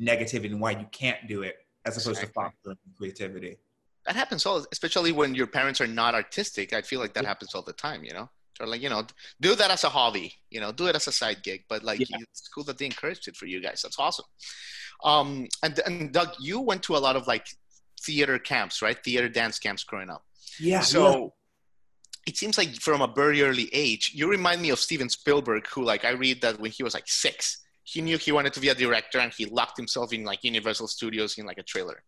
negativity 0.00 0.46
and 0.46 0.60
why 0.60 0.72
you 0.72 0.86
can't 0.92 1.26
do 1.26 1.42
it, 1.42 1.56
as 1.84 1.96
opposed 1.96 2.22
exactly. 2.22 2.44
to 2.44 2.50
fostering 2.50 2.78
creativity. 2.96 3.58
That 4.06 4.16
happens 4.16 4.46
all, 4.46 4.64
especially 4.72 5.12
when 5.12 5.34
your 5.34 5.46
parents 5.46 5.80
are 5.80 5.86
not 5.86 6.14
artistic. 6.14 6.72
I 6.72 6.82
feel 6.82 7.00
like 7.00 7.14
that 7.14 7.24
yeah. 7.24 7.28
happens 7.28 7.54
all 7.54 7.62
the 7.62 7.72
time. 7.74 8.04
You 8.04 8.14
know, 8.14 8.30
they're 8.58 8.68
like, 8.68 8.80
you 8.80 8.88
know, 8.88 9.04
do 9.40 9.54
that 9.54 9.70
as 9.70 9.84
a 9.84 9.88
hobby. 9.88 10.34
You 10.50 10.60
know, 10.60 10.72
do 10.72 10.86
it 10.86 10.96
as 10.96 11.06
a 11.06 11.12
side 11.12 11.42
gig. 11.42 11.64
But 11.68 11.82
like, 11.82 12.00
yeah. 12.00 12.16
it's 12.20 12.48
cool 12.48 12.64
that 12.64 12.78
they 12.78 12.86
encouraged 12.86 13.28
it 13.28 13.36
for 13.36 13.46
you 13.46 13.60
guys. 13.60 13.82
That's 13.82 13.98
awesome. 13.98 14.24
Um, 15.04 15.46
and 15.62 15.78
and 15.86 16.12
Doug, 16.12 16.30
you 16.40 16.60
went 16.60 16.82
to 16.84 16.96
a 16.96 16.98
lot 16.98 17.16
of 17.16 17.26
like 17.26 17.46
theater 18.00 18.38
camps, 18.38 18.82
right? 18.82 18.96
Theater 19.02 19.28
dance 19.28 19.58
camps 19.58 19.84
growing 19.84 20.10
up. 20.10 20.24
Yeah. 20.58 20.80
So 20.80 21.34
it 22.28 22.36
seems 22.36 22.58
like 22.58 22.74
from 22.74 23.00
a 23.00 23.06
very 23.06 23.42
early 23.42 23.70
age, 23.72 24.12
you 24.14 24.28
remind 24.28 24.60
me 24.60 24.68
of 24.68 24.78
Steven 24.78 25.08
Spielberg, 25.08 25.66
who 25.68 25.82
like 25.82 26.04
I 26.04 26.10
read 26.10 26.42
that 26.42 26.60
when 26.60 26.70
he 26.70 26.82
was 26.82 26.92
like 26.92 27.08
six, 27.08 27.64
he 27.84 28.02
knew 28.02 28.18
he 28.18 28.32
wanted 28.32 28.52
to 28.52 28.60
be 28.60 28.68
a 28.68 28.74
director 28.74 29.18
and 29.18 29.32
he 29.32 29.46
locked 29.46 29.78
himself 29.78 30.12
in 30.12 30.24
like 30.24 30.44
Universal 30.44 30.88
Studios 30.88 31.38
in 31.38 31.46
like 31.46 31.56
a 31.56 31.62
trailer. 31.62 32.02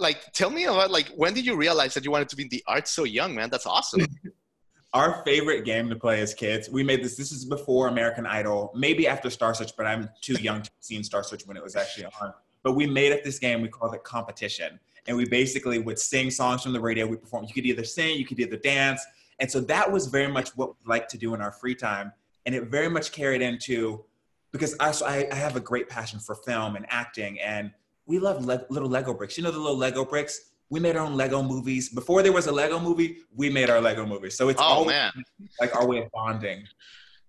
Like, 0.00 0.32
tell 0.32 0.50
me 0.50 0.64
about 0.64 0.90
like 0.90 1.10
when 1.10 1.34
did 1.34 1.46
you 1.46 1.54
realize 1.54 1.94
that 1.94 2.04
you 2.04 2.10
wanted 2.10 2.28
to 2.30 2.36
be 2.36 2.42
in 2.42 2.48
the 2.48 2.64
arts 2.66 2.90
so 2.90 3.04
young, 3.04 3.32
man? 3.32 3.48
That's 3.48 3.64
awesome. 3.64 4.04
Our 4.92 5.22
favorite 5.24 5.64
game 5.64 5.88
to 5.90 5.96
play 5.96 6.20
as 6.20 6.34
kids, 6.34 6.68
we 6.68 6.82
made 6.82 7.04
this. 7.04 7.14
This 7.14 7.30
is 7.30 7.44
before 7.44 7.86
American 7.86 8.26
Idol, 8.26 8.72
maybe 8.74 9.06
after 9.06 9.30
Star 9.30 9.54
Search, 9.54 9.76
but 9.76 9.86
I'm 9.86 10.08
too 10.20 10.32
young 10.40 10.62
to 10.62 10.70
have 10.70 10.80
seen 10.80 11.04
Star 11.04 11.22
Search 11.22 11.46
when 11.46 11.56
it 11.56 11.62
was 11.62 11.76
actually 11.76 12.06
on. 12.20 12.32
But 12.64 12.72
we 12.72 12.86
made 12.86 13.12
up 13.12 13.22
this 13.22 13.38
game. 13.38 13.60
We 13.60 13.68
called 13.68 13.94
it 13.94 14.02
competition, 14.02 14.80
and 15.06 15.16
we 15.16 15.26
basically 15.26 15.78
would 15.78 15.98
sing 15.98 16.30
songs 16.30 16.62
from 16.62 16.72
the 16.72 16.80
radio. 16.80 17.06
We 17.06 17.18
perform. 17.18 17.44
You 17.44 17.52
could 17.52 17.66
either 17.66 17.84
sing, 17.84 18.18
you 18.18 18.24
could 18.24 18.40
either 18.40 18.56
dance 18.56 19.02
and 19.40 19.50
so 19.50 19.60
that 19.60 19.90
was 19.90 20.06
very 20.06 20.28
much 20.28 20.50
what 20.56 20.70
we 20.70 20.88
like 20.88 21.08
to 21.08 21.18
do 21.18 21.34
in 21.34 21.40
our 21.40 21.52
free 21.52 21.74
time. 21.74 22.12
And 22.46 22.54
it 22.54 22.64
very 22.64 22.88
much 22.88 23.12
carried 23.12 23.42
into, 23.42 24.04
because 24.52 24.74
I, 24.80 24.90
so 24.92 25.06
I, 25.06 25.28
I 25.30 25.34
have 25.34 25.56
a 25.56 25.60
great 25.60 25.88
passion 25.88 26.18
for 26.18 26.34
film 26.34 26.76
and 26.76 26.86
acting, 26.88 27.38
and 27.40 27.70
we 28.06 28.18
love 28.18 28.44
le- 28.44 28.64
little 28.70 28.88
Lego 28.88 29.12
bricks. 29.12 29.36
You 29.36 29.44
know 29.44 29.50
the 29.50 29.58
little 29.58 29.76
Lego 29.76 30.04
bricks? 30.04 30.52
We 30.70 30.80
made 30.80 30.96
our 30.96 31.04
own 31.04 31.14
Lego 31.14 31.42
movies. 31.42 31.88
Before 31.90 32.22
there 32.22 32.32
was 32.32 32.46
a 32.46 32.52
Lego 32.52 32.78
movie, 32.78 33.18
we 33.34 33.50
made 33.50 33.70
our 33.70 33.80
Lego 33.80 34.06
movies. 34.06 34.36
So 34.36 34.48
it's 34.48 34.60
oh, 34.62 34.84
man. 34.84 35.12
like 35.60 35.74
our 35.76 35.86
way 35.86 35.98
of 35.98 36.10
bonding. 36.12 36.64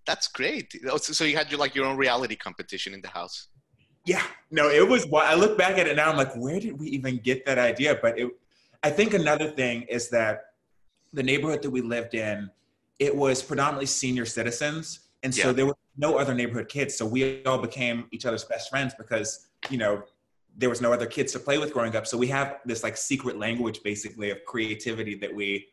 That's 0.06 0.28
great. 0.28 0.74
Oh, 0.90 0.98
so 0.98 1.24
you 1.24 1.38
had 1.38 1.52
your 1.52 1.60
like 1.60 1.76
your 1.76 1.86
own 1.86 1.98
reality 1.98 2.36
competition 2.36 2.94
in 2.94 3.02
the 3.02 3.10
house. 3.10 3.48
Yeah, 4.06 4.24
no, 4.50 4.70
it 4.70 4.88
was. 4.88 5.06
I 5.14 5.36
look 5.36 5.58
back 5.58 5.78
at 5.78 5.88
it 5.88 5.96
now. 5.98 6.10
I'm 6.10 6.18
like, 6.18 6.34
where 6.36 6.60
did 6.60 6.80
we 6.80 6.88
even 6.88 7.18
get 7.18 7.46
that 7.46 7.58
idea? 7.58 8.00
But 8.02 8.18
it, 8.18 8.30
I 8.82 8.90
think 8.90 9.14
another 9.14 9.52
thing 9.52 9.84
is 9.84 10.10
that 10.10 10.49
the 11.14 11.24
neighborhood 11.24 11.62
that 11.62 11.70
we 11.70 11.82
lived 11.82 12.14
in, 12.14 12.50
it 13.00 13.16
was 13.16 13.42
predominantly 13.42 13.86
senior 13.86 14.26
citizens. 14.26 15.02
And 15.24 15.34
so 15.34 15.48
yeah. 15.48 15.54
there 15.54 15.66
were 15.66 15.76
no 15.98 16.18
other 16.18 16.34
neighborhood 16.34 16.70
kids. 16.70 16.96
So 16.96 17.06
we 17.06 17.44
all 17.46 17.58
became 17.58 18.08
each 18.12 18.26
other's 18.26 18.46
best 18.46 18.70
friends 18.70 18.94
because, 18.98 19.48
you 19.70 19.78
know, 19.78 20.04
there 20.58 20.70
was 20.70 20.82
no 20.82 20.92
other 20.94 21.06
kids 21.06 21.32
to 21.34 21.40
play 21.40 21.58
with 21.58 21.74
growing 21.74 21.96
up. 21.96 22.08
So 22.08 22.18
we 22.18 22.28
have 22.28 22.58
this 22.66 22.84
like 22.84 22.98
secret 22.98 23.38
language 23.38 23.82
basically 23.84 24.30
of 24.32 24.44
creativity 24.46 25.16
that 25.16 25.34
we, 25.34 25.68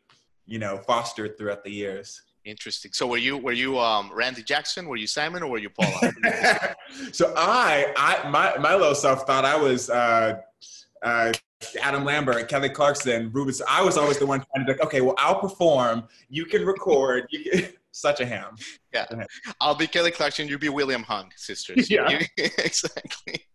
you 0.45 0.59
know, 0.59 0.77
fostered 0.77 1.37
throughout 1.37 1.63
the 1.63 1.71
years. 1.71 2.21
Interesting. 2.45 2.93
So 2.93 3.07
were 3.07 3.17
you 3.17 3.37
were 3.37 3.51
you 3.51 3.77
um, 3.77 4.09
Randy 4.13 4.41
Jackson? 4.41 4.87
Were 4.87 4.95
you 4.95 5.07
Simon 5.07 5.43
or 5.43 5.47
were 5.47 5.57
you 5.57 5.69
Paula? 5.69 6.13
so 7.11 7.33
I 7.35 7.93
I 7.97 8.29
my 8.29 8.57
my 8.57 8.73
little 8.73 8.95
self 8.95 9.27
thought 9.27 9.43
I 9.43 9.57
was 9.57 9.89
uh, 9.89 10.39
uh, 11.03 11.33
Adam 11.81 12.05
Lambert, 12.05 12.47
Kelly 12.47 12.69
Clarkson, 12.69 13.31
Rubens. 13.31 13.61
I 13.67 13.81
was 13.81 13.97
always 13.97 14.19
the 14.19 14.25
one 14.25 14.39
trying 14.39 14.65
to 14.65 14.73
be 14.73 14.77
like, 14.77 14.85
okay, 14.85 15.01
well, 15.01 15.15
I'll 15.17 15.39
perform. 15.39 16.07
You 16.29 16.45
can 16.45 16.65
record. 16.65 17.27
You 17.31 17.51
can, 17.51 17.69
such 17.91 18.19
a 18.19 18.25
ham. 18.25 18.55
Yeah. 18.93 19.05
I'll 19.59 19.75
be 19.75 19.87
Kelly 19.87 20.11
Clarkson. 20.11 20.47
You'll 20.47 20.59
be 20.59 20.69
William 20.69 21.03
Hung, 21.03 21.31
sisters. 21.35 21.89
Yeah. 21.97 22.21
exactly. 22.37 23.45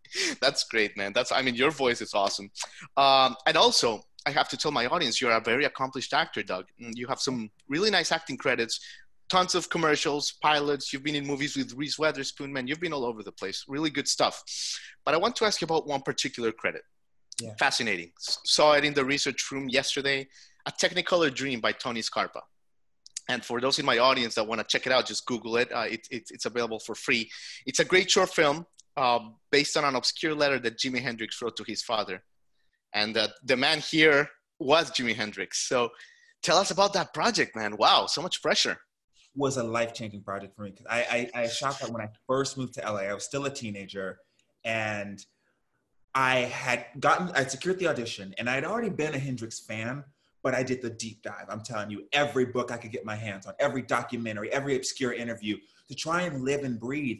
That's 0.41 0.65
great, 0.65 0.97
man. 0.97 1.13
That's 1.13 1.31
I 1.31 1.41
mean, 1.41 1.55
your 1.55 1.71
voice 1.71 2.01
is 2.01 2.13
awesome. 2.13 2.51
Um, 2.97 3.35
and 3.47 3.55
also, 3.55 4.03
I 4.25 4.31
have 4.31 4.49
to 4.49 4.57
tell 4.57 4.71
my 4.71 4.85
audience 4.85 5.21
you're 5.21 5.31
a 5.31 5.39
very 5.39 5.65
accomplished 5.65 6.13
actor, 6.13 6.43
Doug. 6.43 6.65
Mm, 6.81 6.91
you 6.95 7.07
have 7.07 7.19
some 7.19 7.49
really 7.67 7.89
nice 7.89 8.11
acting 8.11 8.37
credits, 8.37 8.79
tons 9.29 9.55
of 9.55 9.69
commercials, 9.69 10.33
pilots. 10.41 10.91
You've 10.91 11.03
been 11.03 11.15
in 11.15 11.25
movies 11.25 11.55
with 11.55 11.73
Reese 11.73 11.97
Witherspoon, 11.97 12.51
man. 12.51 12.67
You've 12.67 12.81
been 12.81 12.93
all 12.93 13.05
over 13.05 13.23
the 13.23 13.31
place. 13.31 13.65
Really 13.67 13.89
good 13.89 14.07
stuff. 14.07 14.43
But 15.05 15.13
I 15.13 15.17
want 15.17 15.35
to 15.37 15.45
ask 15.45 15.61
you 15.61 15.65
about 15.65 15.87
one 15.87 16.01
particular 16.01 16.51
credit. 16.51 16.83
Yeah. 17.41 17.53
Fascinating. 17.59 18.11
Saw 18.19 18.73
it 18.73 18.85
in 18.85 18.93
the 18.93 19.03
research 19.03 19.51
room 19.51 19.69
yesterday. 19.69 20.27
A 20.65 20.71
Technicolor 20.71 21.33
Dream 21.33 21.59
by 21.59 21.71
Tony 21.71 22.01
Scarpa. 22.01 22.41
And 23.29 23.43
for 23.43 23.61
those 23.61 23.79
in 23.79 23.85
my 23.85 23.99
audience 23.99 24.35
that 24.35 24.45
want 24.45 24.59
to 24.59 24.67
check 24.67 24.85
it 24.85 24.91
out, 24.91 25.05
just 25.05 25.25
Google 25.25 25.57
it. 25.57 25.71
Uh, 25.71 25.85
it, 25.89 26.07
it. 26.11 26.23
It's 26.29 26.45
available 26.45 26.79
for 26.79 26.95
free. 26.95 27.29
It's 27.65 27.79
a 27.79 27.85
great 27.85 28.11
short 28.11 28.29
film 28.29 28.65
uh, 28.97 29.19
based 29.51 29.77
on 29.77 29.85
an 29.85 29.95
obscure 29.95 30.35
letter 30.35 30.59
that 30.59 30.77
Jimi 30.77 30.99
Hendrix 30.99 31.41
wrote 31.41 31.55
to 31.57 31.63
his 31.63 31.81
father. 31.81 32.23
And 32.93 33.17
uh, 33.17 33.29
the 33.43 33.57
man 33.57 33.79
here 33.79 34.29
was 34.59 34.91
Jimi 34.91 35.15
Hendrix. 35.15 35.67
So 35.67 35.89
tell 36.41 36.57
us 36.57 36.71
about 36.71 36.93
that 36.93 37.13
project, 37.13 37.55
man. 37.55 37.75
Wow, 37.77 38.05
so 38.05 38.21
much 38.21 38.41
pressure. 38.41 38.77
Was 39.35 39.57
a 39.57 39.63
life 39.63 39.93
changing 39.93 40.21
project 40.21 40.55
for 40.55 40.63
me. 40.63 40.75
I, 40.87 41.29
I, 41.35 41.41
I 41.41 41.47
shot 41.47 41.79
that 41.79 41.89
when 41.89 42.01
I 42.01 42.09
first 42.27 42.55
moved 42.55 42.75
to 42.75 42.81
LA. 42.81 42.99
I 42.99 43.13
was 43.13 43.23
still 43.23 43.45
a 43.45 43.49
teenager. 43.49 44.19
And 44.63 45.25
I 46.15 46.35
had 46.41 46.85
gotten, 46.99 47.29
I 47.31 47.45
secured 47.45 47.79
the 47.79 47.87
audition, 47.87 48.35
and 48.37 48.49
I 48.49 48.55
had 48.55 48.65
already 48.65 48.89
been 48.89 49.13
a 49.15 49.19
Hendrix 49.19 49.59
fan, 49.59 50.03
but 50.43 50.53
I 50.53 50.61
did 50.61 50.81
the 50.81 50.89
deep 50.89 51.23
dive. 51.23 51.45
I'm 51.49 51.61
telling 51.61 51.89
you, 51.89 52.05
every 52.11 52.45
book 52.45 52.71
I 52.71 52.77
could 52.77 52.91
get 52.91 53.05
my 53.05 53.15
hands 53.15 53.45
on, 53.45 53.53
every 53.59 53.81
documentary, 53.81 54.51
every 54.51 54.75
obscure 54.75 55.13
interview 55.13 55.57
to 55.87 55.95
try 55.95 56.23
and 56.23 56.43
live 56.43 56.63
and 56.63 56.79
breathe. 56.79 57.19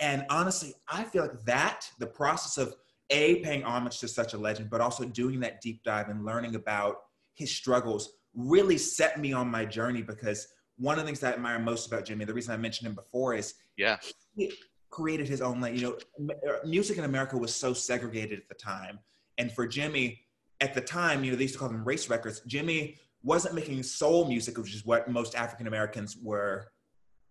And 0.00 0.26
honestly, 0.28 0.74
I 0.88 1.04
feel 1.04 1.22
like 1.22 1.44
that, 1.44 1.88
the 1.98 2.06
process 2.06 2.58
of 2.58 2.74
A, 3.10 3.36
paying 3.36 3.62
homage 3.62 4.00
to 4.00 4.08
such 4.08 4.34
a 4.34 4.38
legend, 4.38 4.70
but 4.70 4.80
also 4.80 5.04
doing 5.04 5.40
that 5.40 5.60
deep 5.60 5.82
dive 5.84 6.08
and 6.08 6.24
learning 6.24 6.56
about 6.56 6.96
his 7.34 7.50
struggles 7.50 8.14
really 8.34 8.76
set 8.76 9.20
me 9.20 9.32
on 9.32 9.48
my 9.48 9.64
journey 9.64 10.02
because 10.02 10.48
one 10.76 10.98
of 10.98 11.04
the 11.04 11.06
things 11.06 11.20
that 11.20 11.32
I 11.32 11.36
admire 11.36 11.58
most 11.58 11.86
about 11.86 12.04
Jimi, 12.04 12.26
the 12.26 12.34
reason 12.34 12.52
I 12.52 12.56
mentioned 12.56 12.88
him 12.88 12.94
before 12.94 13.34
is 13.34 13.54
yeah, 13.76 13.98
he 14.36 14.52
created 14.94 15.26
his 15.26 15.42
own. 15.42 15.60
You 15.74 15.98
know, 16.18 16.34
uh, 16.48 16.64
music 16.64 16.98
in 16.98 17.04
America 17.04 17.36
was 17.36 17.52
so 17.52 17.72
segregated 17.72 18.38
at 18.38 18.48
the 18.48 18.54
time. 18.54 19.00
And 19.38 19.50
for 19.50 19.66
Jimi, 19.66 20.20
at 20.60 20.72
the 20.72 20.80
time, 20.80 21.24
you 21.24 21.32
know, 21.32 21.36
they 21.36 21.42
used 21.42 21.54
to 21.54 21.60
call 21.60 21.68
them 21.68 21.84
race 21.84 22.08
records. 22.08 22.42
Jimi 22.48 22.96
wasn't 23.24 23.56
making 23.56 23.82
soul 23.82 24.28
music, 24.28 24.56
which 24.56 24.72
is 24.72 24.86
what 24.86 25.08
most 25.08 25.34
African 25.34 25.66
Americans 25.66 26.16
were 26.22 26.70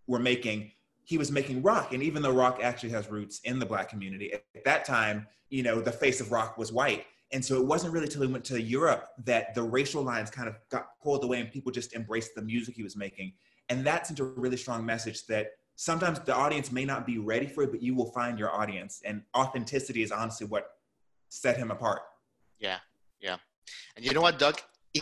were 0.07 0.19
making. 0.19 0.71
He 1.05 1.17
was 1.17 1.31
making 1.31 1.61
rock, 1.61 1.93
and 1.93 2.03
even 2.03 2.21
though 2.21 2.31
rock 2.31 2.59
actually 2.61 2.89
has 2.91 3.09
roots 3.09 3.39
in 3.45 3.59
the 3.59 3.65
black 3.65 3.87
community, 3.89 4.33
at 4.33 4.43
that 4.65 4.83
time, 4.83 5.27
you 5.49 5.63
know, 5.63 5.79
the 5.79 5.91
face 5.91 6.19
of 6.19 6.31
rock 6.31 6.57
was 6.57 6.71
white. 6.73 7.05
And 7.31 7.43
so 7.43 7.55
it 7.55 7.65
wasn't 7.65 7.93
really 7.93 8.07
till 8.07 8.21
he 8.21 8.31
went 8.31 8.45
to 8.45 8.61
Europe 8.61 9.07
that 9.25 9.55
the 9.55 9.63
racial 9.63 10.03
lines 10.03 10.29
kind 10.29 10.47
of 10.47 10.55
got 10.69 10.99
pulled 11.01 11.23
away 11.23 11.39
and 11.39 11.51
people 11.51 11.71
just 11.71 11.93
embraced 11.93 12.35
the 12.35 12.41
music 12.41 12.75
he 12.75 12.83
was 12.83 12.95
making. 12.95 13.33
And 13.69 13.85
that 13.87 14.05
sent 14.05 14.19
a 14.19 14.25
really 14.25 14.57
strong 14.57 14.85
message 14.85 15.25
that 15.27 15.47
sometimes 15.75 16.19
the 16.19 16.35
audience 16.35 16.71
may 16.71 16.85
not 16.85 17.05
be 17.05 17.17
ready 17.17 17.47
for 17.47 17.63
it, 17.63 17.71
but 17.71 17.81
you 17.81 17.95
will 17.95 18.11
find 18.11 18.37
your 18.37 18.51
audience. 18.51 19.01
And 19.05 19.23
authenticity 19.35 20.03
is 20.03 20.11
honestly 20.11 20.47
what 20.47 20.71
set 21.29 21.57
him 21.57 21.71
apart. 21.71 22.01
Yeah, 22.59 22.77
yeah. 23.19 23.37
And 23.95 24.05
you 24.05 24.13
know 24.13 24.21
what, 24.21 24.39
Doug? 24.39 24.59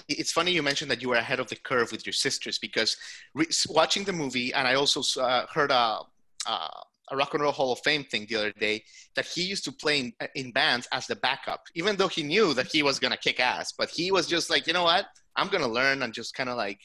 It's 0.08 0.32
funny 0.32 0.52
you 0.52 0.64
mentioned 0.64 0.90
that 0.92 1.02
you 1.02 1.10
were 1.10 1.16
ahead 1.16 1.42
of 1.42 1.50
the 1.50 1.58
curve 1.58 1.92
with 1.92 2.06
your 2.06 2.14
sisters 2.14 2.58
because 2.58 2.96
re- 3.34 3.48
watching 3.70 4.06
the 4.06 4.14
movie, 4.14 4.54
and 4.54 4.66
I 4.66 4.76
also 4.76 5.02
uh, 5.22 5.46
heard 5.54 5.70
a, 5.70 6.00
uh, 6.48 6.68
a 7.12 7.16
Rock 7.18 7.34
and 7.34 7.44
Roll 7.44 7.52
Hall 7.52 7.74
of 7.74 7.80
Fame 7.80 8.06
thing 8.06 8.26
the 8.30 8.38
other 8.38 8.54
day 8.54 8.86
that 9.16 9.26
he 9.26 9.42
used 9.42 9.66
to 9.66 9.72
play 9.74 10.00
in, 10.00 10.14
in 10.36 10.52
bands 10.54 10.88
as 10.94 11.08
the 11.08 11.18
backup, 11.18 11.64
even 11.76 11.98
though 11.98 12.08
he 12.08 12.24
knew 12.24 12.54
that 12.54 12.68
he 12.68 12.84
was 12.84 13.00
gonna 13.00 13.18
kick 13.18 13.42
ass. 13.42 13.74
But 13.74 13.90
he 13.90 14.12
was 14.12 14.28
just 14.28 14.50
like, 14.50 14.66
you 14.66 14.72
know 14.72 14.84
what? 14.84 15.08
I'm 15.36 15.50
gonna 15.50 15.68
learn 15.68 16.04
and 16.04 16.14
just 16.14 16.34
kind 16.36 16.50
of 16.50 16.56
like 16.56 16.80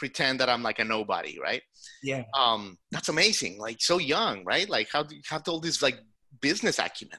pretend 0.00 0.40
that 0.40 0.48
I'm 0.48 0.62
like 0.62 0.80
a 0.80 0.84
nobody, 0.84 1.38
right? 1.40 1.62
Yeah. 2.02 2.24
Um, 2.36 2.78
that's 2.90 3.08
amazing. 3.08 3.58
Like 3.58 3.80
so 3.80 3.98
young, 3.98 4.44
right? 4.44 4.68
Like 4.68 4.88
how 4.92 5.04
do 5.04 5.14
you 5.14 5.22
have 5.28 5.42
all 5.46 5.60
this 5.60 5.80
like 5.82 6.00
business 6.40 6.80
acumen? 6.80 7.18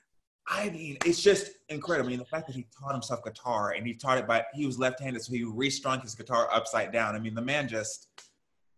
I 0.50 0.70
mean, 0.70 0.98
it's 1.06 1.22
just 1.22 1.52
incredible. 1.70 2.10
I 2.10 2.12
mean, 2.12 2.20
the 2.20 2.26
fact 2.26 2.48
that 2.48 2.56
he 2.56 2.68
taught 2.78 2.92
himself 2.92 3.24
guitar 3.24 3.72
and 3.72 3.88
he 3.88 3.94
taught 3.94 4.18
it 4.18 4.28
by 4.28 4.44
he 4.54 4.66
was 4.66 4.78
left-handed, 4.78 5.22
so 5.22 5.32
he 5.32 5.46
restrung 5.46 6.02
his 6.02 6.16
guitar 6.16 6.50
upside 6.52 6.92
down. 6.92 7.16
I 7.16 7.20
mean, 7.20 7.36
the 7.36 7.42
man 7.42 7.70
just 7.70 8.08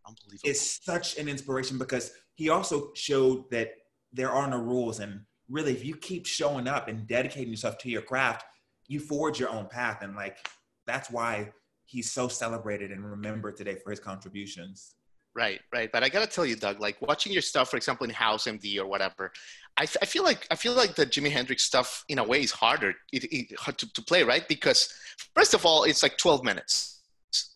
unbelievable. 0.06 0.50
Is 0.50 0.80
such 0.84 1.18
an 1.18 1.28
inspiration 1.28 1.80
because 1.80 2.12
he 2.36 2.50
also 2.50 2.92
showed 2.94 3.50
that 3.52 3.72
there 4.12 4.30
are 4.30 4.48
no 4.48 4.58
rules, 4.58 5.00
and 5.00 5.22
really, 5.50 5.72
if 5.72 5.84
you 5.84 5.96
keep 5.96 6.28
showing 6.28 6.68
up 6.68 6.90
and 6.90 7.08
dedicating 7.08 7.50
yourself 7.50 7.78
to 7.80 7.90
your 7.90 8.02
craft, 8.04 8.46
you 8.88 9.00
forge 9.00 9.40
your 9.40 9.50
own 9.50 9.68
path, 9.68 10.04
and 10.04 10.16
like 10.16 10.38
that's 10.86 11.10
why 11.10 11.52
he's 11.94 12.12
so 12.12 12.28
celebrated 12.28 12.92
and 12.92 13.06
remembered 13.06 13.56
today 13.56 13.76
for 13.76 13.92
his 13.92 14.00
contributions. 14.00 14.96
Right, 15.36 15.62
right. 15.74 15.90
But 15.92 16.04
I 16.04 16.10
gotta 16.10 16.28
tell 16.28 16.46
you, 16.46 16.56
Doug, 16.56 16.80
like 16.80 17.02
watching 17.02 17.32
your 17.32 17.42
stuff, 17.42 17.70
for 17.70 17.78
example, 17.78 18.04
in 18.06 18.12
House 18.12 18.46
MD 18.46 18.78
or 18.80 18.88
whatever, 18.88 19.32
I, 19.78 19.84
I 19.84 20.06
feel 20.06 20.24
like 20.24 20.46
I 20.52 20.56
feel 20.56 20.74
like 20.74 20.96
the 20.96 21.06
Jimi 21.06 21.32
Hendrix 21.32 21.64
stuff 21.64 22.04
in 22.10 22.20
a 22.20 22.24
way 22.24 22.42
is 22.42 22.52
harder 22.52 22.94
it, 23.12 23.24
it, 23.32 23.78
to, 23.78 23.94
to 23.94 24.02
play, 24.04 24.24
right? 24.24 24.48
Because 24.48 24.94
first 25.36 25.54
of 25.54 25.66
all, 25.66 25.84
it's 25.86 26.04
like 26.04 26.18
12 26.18 26.44
minutes. 26.44 27.02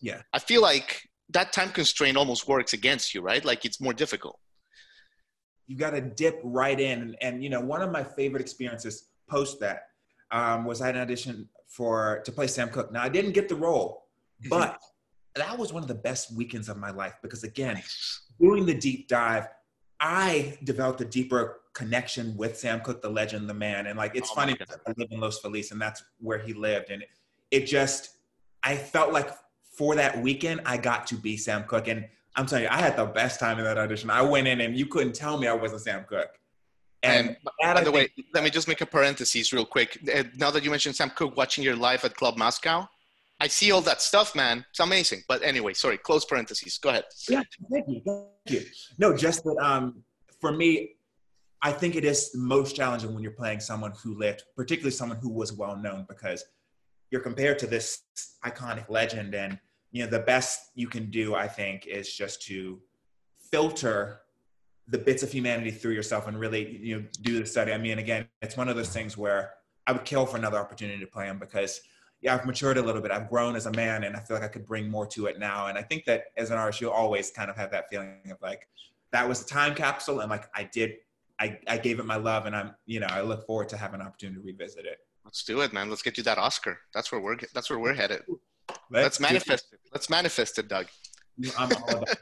Yeah. 0.00 0.22
I 0.32 0.40
feel 0.40 0.62
like 0.62 1.02
that 1.30 1.52
time 1.52 1.70
constraint 1.70 2.16
almost 2.16 2.48
works 2.48 2.72
against 2.72 3.14
you, 3.14 3.20
right? 3.20 3.44
Like 3.44 3.64
it's 3.64 3.80
more 3.80 3.92
difficult. 3.92 4.38
You 5.66 5.76
got 5.76 5.90
to 5.90 6.00
dip 6.00 6.40
right 6.42 6.80
in, 6.80 7.02
and, 7.02 7.16
and, 7.20 7.44
you 7.44 7.50
know, 7.50 7.60
one 7.60 7.82
of 7.82 7.92
my 7.92 8.02
favorite 8.02 8.40
experiences 8.40 9.10
post 9.28 9.60
that 9.60 9.82
um, 10.30 10.64
was 10.64 10.80
I 10.80 10.86
had 10.86 10.96
an 10.96 11.02
audition 11.02 11.48
for 11.68 12.22
to 12.24 12.32
play 12.32 12.46
Sam 12.46 12.70
Cooke. 12.70 12.90
Now 12.90 13.02
I 13.02 13.08
didn't 13.08 13.32
get 13.32 13.48
the 13.48 13.54
role. 13.54 14.07
But 14.48 14.78
that 15.36 15.58
was 15.58 15.72
one 15.72 15.82
of 15.82 15.88
the 15.88 15.94
best 15.94 16.34
weekends 16.34 16.68
of 16.68 16.76
my 16.76 16.90
life 16.90 17.14
because 17.22 17.44
again, 17.44 17.80
doing 18.40 18.66
the 18.66 18.74
deep 18.74 19.08
dive, 19.08 19.48
I 20.00 20.58
developed 20.64 21.00
a 21.00 21.04
deeper 21.04 21.60
connection 21.74 22.36
with 22.36 22.58
Sam 22.58 22.80
Cooke, 22.80 23.02
the 23.02 23.10
legend, 23.10 23.48
the 23.48 23.54
man. 23.54 23.86
And 23.86 23.98
like, 23.98 24.14
it's 24.14 24.30
oh 24.32 24.34
funny, 24.34 24.56
I 24.60 24.92
live 24.96 25.08
in 25.10 25.20
Los 25.20 25.38
Feliz 25.40 25.70
and 25.70 25.80
that's 25.80 26.02
where 26.20 26.38
he 26.38 26.52
lived. 26.52 26.90
And 26.90 27.04
it 27.50 27.66
just, 27.66 28.16
I 28.62 28.76
felt 28.76 29.12
like 29.12 29.30
for 29.76 29.94
that 29.94 30.20
weekend, 30.20 30.60
I 30.66 30.76
got 30.76 31.06
to 31.08 31.14
be 31.14 31.36
Sam 31.36 31.64
Cooke. 31.64 31.88
And 31.88 32.06
I'm 32.36 32.46
telling 32.46 32.64
you, 32.64 32.70
I 32.70 32.80
had 32.80 32.96
the 32.96 33.06
best 33.06 33.40
time 33.40 33.58
in 33.58 33.64
that 33.64 33.78
audition. 33.78 34.10
I 34.10 34.22
went 34.22 34.46
in 34.46 34.60
and 34.60 34.76
you 34.76 34.86
couldn't 34.86 35.14
tell 35.14 35.38
me 35.38 35.46
I 35.46 35.52
wasn't 35.52 35.82
Sam 35.82 36.04
Cooke. 36.08 36.38
And, 37.04 37.36
and 37.62 37.74
by 37.74 37.84
the 37.84 37.92
way, 37.92 38.08
let 38.34 38.42
me 38.42 38.50
just 38.50 38.66
make 38.66 38.80
a 38.80 38.86
parenthesis 38.86 39.52
real 39.52 39.64
quick. 39.64 39.98
Uh, 40.12 40.24
now 40.36 40.50
that 40.50 40.64
you 40.64 40.70
mentioned 40.70 40.96
Sam 40.96 41.10
Cooke, 41.10 41.36
watching 41.36 41.62
your 41.62 41.76
live 41.76 42.04
at 42.04 42.16
Club 42.16 42.36
Moscow, 42.36 42.88
I 43.40 43.46
see 43.46 43.70
all 43.70 43.80
that 43.82 44.02
stuff, 44.02 44.34
man. 44.34 44.64
It's 44.70 44.80
amazing. 44.80 45.22
But 45.28 45.42
anyway, 45.42 45.72
sorry, 45.74 45.96
close 45.96 46.24
parentheses. 46.24 46.78
Go 46.78 46.88
ahead. 46.88 47.04
Yeah, 47.28 47.42
thank 47.70 47.86
you. 47.88 48.02
Thank 48.04 48.26
you. 48.46 48.62
No, 48.98 49.16
just 49.16 49.44
that 49.44 49.56
um, 49.62 50.02
for 50.40 50.52
me, 50.52 50.96
I 51.62 51.70
think 51.72 51.94
it 51.94 52.04
is 52.04 52.32
most 52.34 52.74
challenging 52.74 53.14
when 53.14 53.22
you're 53.22 53.32
playing 53.32 53.60
someone 53.60 53.92
who 54.02 54.18
lived, 54.18 54.42
particularly 54.56 54.90
someone 54.90 55.18
who 55.18 55.30
was 55.30 55.52
well 55.52 55.76
known, 55.76 56.04
because 56.08 56.44
you're 57.10 57.20
compared 57.20 57.58
to 57.60 57.66
this 57.66 58.02
iconic 58.44 58.88
legend. 58.88 59.34
And, 59.34 59.58
you 59.92 60.04
know, 60.04 60.10
the 60.10 60.20
best 60.20 60.70
you 60.74 60.88
can 60.88 61.10
do, 61.10 61.34
I 61.34 61.46
think, 61.46 61.86
is 61.86 62.12
just 62.12 62.42
to 62.46 62.80
filter 63.52 64.20
the 64.88 64.98
bits 64.98 65.22
of 65.22 65.30
humanity 65.30 65.70
through 65.70 65.92
yourself 65.92 66.26
and 66.26 66.38
really, 66.40 66.78
you 66.78 66.96
know, 66.96 67.04
do 67.22 67.38
the 67.38 67.46
study. 67.46 67.72
I 67.72 67.78
mean, 67.78 67.98
again, 67.98 68.26
it's 68.42 68.56
one 68.56 68.68
of 68.68 68.74
those 68.74 68.88
things 68.88 69.16
where 69.16 69.52
I 69.86 69.92
would 69.92 70.04
kill 70.04 70.26
for 70.26 70.36
another 70.36 70.58
opportunity 70.58 70.98
to 70.98 71.06
play 71.06 71.26
him 71.26 71.38
because– 71.38 71.80
yeah, 72.20 72.34
I've 72.34 72.44
matured 72.44 72.78
a 72.78 72.82
little 72.82 73.00
bit. 73.00 73.10
I've 73.10 73.28
grown 73.28 73.54
as 73.54 73.66
a 73.66 73.72
man, 73.72 74.04
and 74.04 74.16
I 74.16 74.20
feel 74.20 74.36
like 74.36 74.44
I 74.44 74.48
could 74.48 74.66
bring 74.66 74.90
more 74.90 75.06
to 75.08 75.26
it 75.26 75.38
now. 75.38 75.68
And 75.68 75.78
I 75.78 75.82
think 75.82 76.04
that 76.06 76.24
as 76.36 76.50
an 76.50 76.58
artist, 76.58 76.80
you'll 76.80 76.90
always 76.90 77.30
kind 77.30 77.50
of 77.50 77.56
have 77.56 77.70
that 77.70 77.88
feeling 77.88 78.18
of 78.30 78.38
like, 78.42 78.66
that 79.12 79.28
was 79.28 79.42
a 79.42 79.46
time 79.46 79.74
capsule, 79.74 80.20
and 80.20 80.30
like 80.30 80.48
I 80.54 80.64
did, 80.64 80.94
I, 81.40 81.58
I 81.68 81.78
gave 81.78 82.00
it 82.00 82.06
my 82.06 82.16
love, 82.16 82.46
and 82.46 82.56
I'm, 82.56 82.74
you 82.86 83.00
know, 83.00 83.06
I 83.08 83.20
look 83.22 83.46
forward 83.46 83.68
to 83.70 83.76
having 83.76 84.00
an 84.00 84.06
opportunity 84.06 84.40
to 84.40 84.44
revisit 84.44 84.84
it. 84.84 84.98
Let's 85.24 85.44
do 85.44 85.60
it, 85.60 85.72
man. 85.72 85.88
Let's 85.88 86.02
get 86.02 86.16
you 86.16 86.24
that 86.24 86.38
Oscar. 86.38 86.78
That's 86.92 87.12
where 87.12 87.20
we're 87.20 87.36
that's 87.54 87.70
where 87.70 87.78
we're 87.78 87.94
headed. 87.94 88.22
Let's, 88.28 88.40
Let's 88.90 89.20
manifest 89.20 89.72
it. 89.72 89.80
Let's 89.92 90.10
manifest 90.10 90.58
it, 90.58 90.68
Doug. 90.68 90.86
I'm 91.58 91.70
all 91.72 91.90
about 91.90 92.18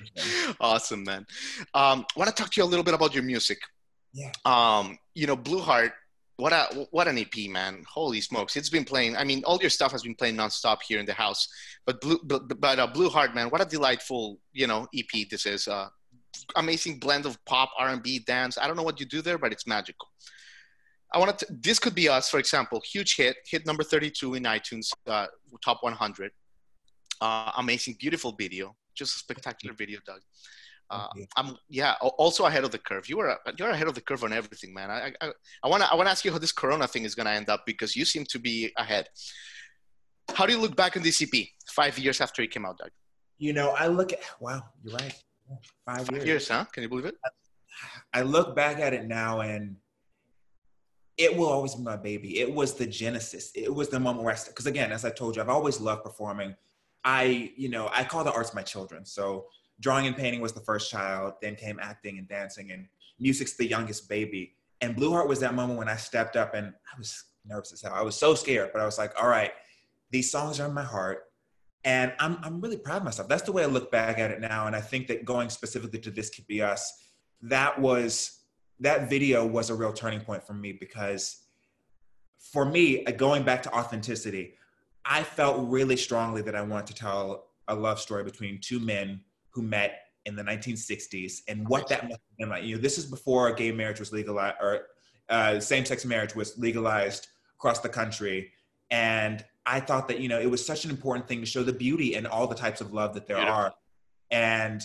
awesome, 0.60 1.04
man. 1.04 1.26
Um, 1.74 2.04
I 2.14 2.18
want 2.18 2.28
to 2.28 2.34
talk 2.34 2.52
to 2.52 2.60
you 2.60 2.64
a 2.64 2.68
little 2.68 2.84
bit 2.84 2.94
about 2.94 3.14
your 3.14 3.22
music. 3.22 3.58
Yeah. 4.12 4.32
Um, 4.44 4.98
you 5.14 5.26
know, 5.26 5.36
Blue 5.36 5.60
Heart 5.60 5.92
what 6.38 6.52
a 6.52 6.86
what 6.92 7.08
an 7.08 7.18
EP, 7.18 7.50
man! 7.50 7.84
Holy 7.92 8.20
smokes, 8.20 8.56
it's 8.56 8.70
been 8.70 8.84
playing. 8.84 9.16
I 9.16 9.24
mean, 9.24 9.42
all 9.44 9.58
your 9.60 9.70
stuff 9.70 9.90
has 9.90 10.02
been 10.02 10.14
playing 10.14 10.36
nonstop 10.36 10.78
here 10.86 11.00
in 11.00 11.06
the 11.06 11.12
house. 11.12 11.48
But 11.84 12.00
blue, 12.00 12.20
but, 12.24 12.60
but 12.60 12.78
uh, 12.78 12.86
Blue 12.86 13.08
Heart, 13.08 13.34
man, 13.34 13.48
what 13.48 13.60
a 13.60 13.64
delightful 13.64 14.38
you 14.52 14.68
know 14.68 14.86
EP 14.94 15.28
this 15.28 15.46
is. 15.46 15.66
Uh, 15.66 15.88
amazing 16.54 17.00
blend 17.00 17.26
of 17.26 17.44
pop, 17.44 17.70
R 17.76 17.88
and 17.88 18.02
B, 18.02 18.20
dance. 18.20 18.56
I 18.56 18.68
don't 18.68 18.76
know 18.76 18.84
what 18.84 19.00
you 19.00 19.06
do 19.06 19.20
there, 19.20 19.36
but 19.36 19.52
it's 19.52 19.66
magical. 19.66 20.08
I 21.12 21.18
wanted 21.18 21.38
to, 21.38 21.46
this 21.50 21.78
could 21.78 21.94
be 21.94 22.08
us, 22.08 22.28
for 22.28 22.38
example, 22.38 22.82
huge 22.84 23.16
hit, 23.16 23.36
hit 23.46 23.66
number 23.66 23.82
32 23.82 24.34
in 24.34 24.42
iTunes, 24.44 24.90
uh, 25.06 25.26
top 25.64 25.82
100. 25.82 26.30
Uh, 27.20 27.52
amazing, 27.56 27.96
beautiful 27.98 28.32
video, 28.32 28.76
just 28.94 29.16
a 29.16 29.18
spectacular 29.18 29.74
video, 29.74 29.98
Doug. 30.06 30.20
Uh, 30.90 31.08
I'm 31.36 31.56
yeah. 31.68 31.94
Also 32.00 32.46
ahead 32.46 32.64
of 32.64 32.70
the 32.70 32.78
curve. 32.78 33.08
You 33.08 33.20
are 33.20 33.38
you're 33.58 33.70
ahead 33.70 33.88
of 33.88 33.94
the 33.94 34.00
curve 34.00 34.24
on 34.24 34.32
everything, 34.32 34.72
man. 34.72 34.90
I 34.90 35.12
I, 35.20 35.32
I 35.62 35.68
want 35.68 35.82
to 35.82 35.90
I 35.90 35.94
want 35.94 36.06
to 36.06 36.10
ask 36.10 36.24
you 36.24 36.32
how 36.32 36.38
this 36.38 36.52
Corona 36.52 36.86
thing 36.88 37.04
is 37.04 37.14
going 37.14 37.26
to 37.26 37.32
end 37.32 37.48
up 37.48 37.64
because 37.66 37.94
you 37.94 38.04
seem 38.04 38.24
to 38.26 38.38
be 38.38 38.72
ahead. 38.76 39.08
How 40.34 40.46
do 40.46 40.52
you 40.52 40.58
look 40.58 40.76
back 40.76 40.96
on 40.96 41.02
the 41.02 41.12
EP 41.20 41.46
five 41.68 41.98
years 41.98 42.20
after 42.20 42.42
it 42.42 42.50
came 42.50 42.64
out, 42.64 42.78
Doug? 42.78 42.90
You 43.38 43.52
know, 43.52 43.70
I 43.70 43.86
look 43.86 44.12
at 44.12 44.20
wow, 44.40 44.62
you're 44.82 44.94
right. 44.94 45.14
Five, 45.86 46.06
five 46.06 46.10
years. 46.10 46.24
years, 46.24 46.48
huh? 46.48 46.64
Can 46.72 46.82
you 46.82 46.88
believe 46.88 47.06
it? 47.06 47.14
I 48.12 48.22
look 48.22 48.56
back 48.56 48.78
at 48.78 48.92
it 48.92 49.06
now 49.06 49.40
and 49.40 49.76
it 51.16 51.36
will 51.36 51.48
always 51.48 51.74
be 51.74 51.82
my 51.82 51.96
baby. 51.96 52.38
It 52.38 52.52
was 52.52 52.74
the 52.74 52.86
genesis. 52.86 53.50
It 53.54 53.72
was 53.72 53.88
the 53.88 53.98
moment 53.98 54.24
where 54.24 54.34
I, 54.34 54.38
because 54.46 54.66
again, 54.66 54.92
as 54.92 55.04
I 55.04 55.10
told 55.10 55.36
you, 55.36 55.42
I've 55.42 55.48
always 55.48 55.80
loved 55.80 56.04
performing. 56.04 56.54
I, 57.04 57.52
you 57.56 57.68
know, 57.68 57.90
I 57.92 58.04
call 58.04 58.24
the 58.24 58.32
arts 58.32 58.54
my 58.54 58.62
children. 58.62 59.04
So 59.04 59.46
drawing 59.80 60.06
and 60.06 60.16
painting 60.16 60.40
was 60.40 60.52
the 60.52 60.60
first 60.60 60.90
child, 60.90 61.34
then 61.40 61.54
came 61.54 61.78
acting 61.80 62.18
and 62.18 62.28
dancing, 62.28 62.72
and 62.72 62.86
music's 63.18 63.56
the 63.56 63.66
youngest 63.66 64.08
baby. 64.08 64.54
And 64.80 64.94
Blue 64.94 65.10
Heart 65.12 65.28
was 65.28 65.40
that 65.40 65.54
moment 65.54 65.78
when 65.78 65.88
I 65.88 65.96
stepped 65.96 66.36
up 66.36 66.54
and 66.54 66.68
I 66.68 66.98
was 66.98 67.24
nervous 67.44 67.72
as 67.72 67.82
hell. 67.82 67.92
I 67.94 68.02
was 68.02 68.16
so 68.16 68.34
scared, 68.34 68.70
but 68.72 68.80
I 68.80 68.84
was 68.84 68.98
like, 68.98 69.12
all 69.20 69.28
right, 69.28 69.52
these 70.10 70.30
songs 70.30 70.60
are 70.60 70.66
in 70.66 70.74
my 70.74 70.82
heart. 70.84 71.24
And 71.84 72.12
I'm, 72.18 72.38
I'm 72.42 72.60
really 72.60 72.76
proud 72.76 72.98
of 72.98 73.04
myself. 73.04 73.28
That's 73.28 73.42
the 73.42 73.52
way 73.52 73.62
I 73.62 73.66
look 73.66 73.90
back 73.90 74.18
at 74.18 74.30
it 74.30 74.40
now. 74.40 74.66
And 74.66 74.76
I 74.76 74.80
think 74.80 75.06
that 75.08 75.24
going 75.24 75.48
specifically 75.48 75.98
to 76.00 76.10
This 76.10 76.30
Could 76.30 76.46
Be 76.46 76.60
Us, 76.60 76.92
that 77.42 77.80
was, 77.80 78.40
that 78.80 79.08
video 79.08 79.46
was 79.46 79.70
a 79.70 79.74
real 79.74 79.92
turning 79.92 80.20
point 80.20 80.44
for 80.44 80.54
me 80.54 80.72
because 80.72 81.44
for 82.38 82.64
me, 82.64 83.04
uh, 83.04 83.12
going 83.12 83.42
back 83.42 83.62
to 83.64 83.74
authenticity, 83.74 84.54
I 85.04 85.22
felt 85.22 85.68
really 85.68 85.96
strongly 85.96 86.42
that 86.42 86.54
I 86.54 86.62
wanted 86.62 86.86
to 86.88 86.94
tell 86.94 87.46
a 87.68 87.74
love 87.74 88.00
story 88.00 88.24
between 88.24 88.60
two 88.60 88.80
men 88.80 89.20
who 89.50 89.62
met 89.62 90.02
in 90.24 90.36
the 90.36 90.42
1960s 90.42 91.40
and 91.48 91.66
what 91.68 91.88
that 91.88 92.04
must 92.04 92.20
have 92.20 92.38
been 92.38 92.48
like. 92.48 92.64
You 92.64 92.76
know, 92.76 92.82
this 92.82 92.98
is 92.98 93.06
before 93.06 93.52
gay 93.52 93.72
marriage 93.72 93.98
was 93.98 94.12
legalized 94.12 94.56
or 94.60 94.86
uh, 95.28 95.60
same-sex 95.60 96.04
marriage 96.04 96.34
was 96.34 96.56
legalized 96.58 97.28
across 97.58 97.80
the 97.80 97.88
country. 97.88 98.50
And 98.90 99.44
I 99.66 99.80
thought 99.80 100.08
that, 100.08 100.20
you 100.20 100.28
know, 100.28 100.40
it 100.40 100.50
was 100.50 100.64
such 100.64 100.84
an 100.84 100.90
important 100.90 101.28
thing 101.28 101.40
to 101.40 101.46
show 101.46 101.62
the 101.62 101.72
beauty 101.72 102.14
and 102.14 102.26
all 102.26 102.46
the 102.46 102.54
types 102.54 102.80
of 102.80 102.92
love 102.92 103.14
that 103.14 103.26
there 103.26 103.38
yeah. 103.38 103.52
are. 103.52 103.74
And 104.30 104.82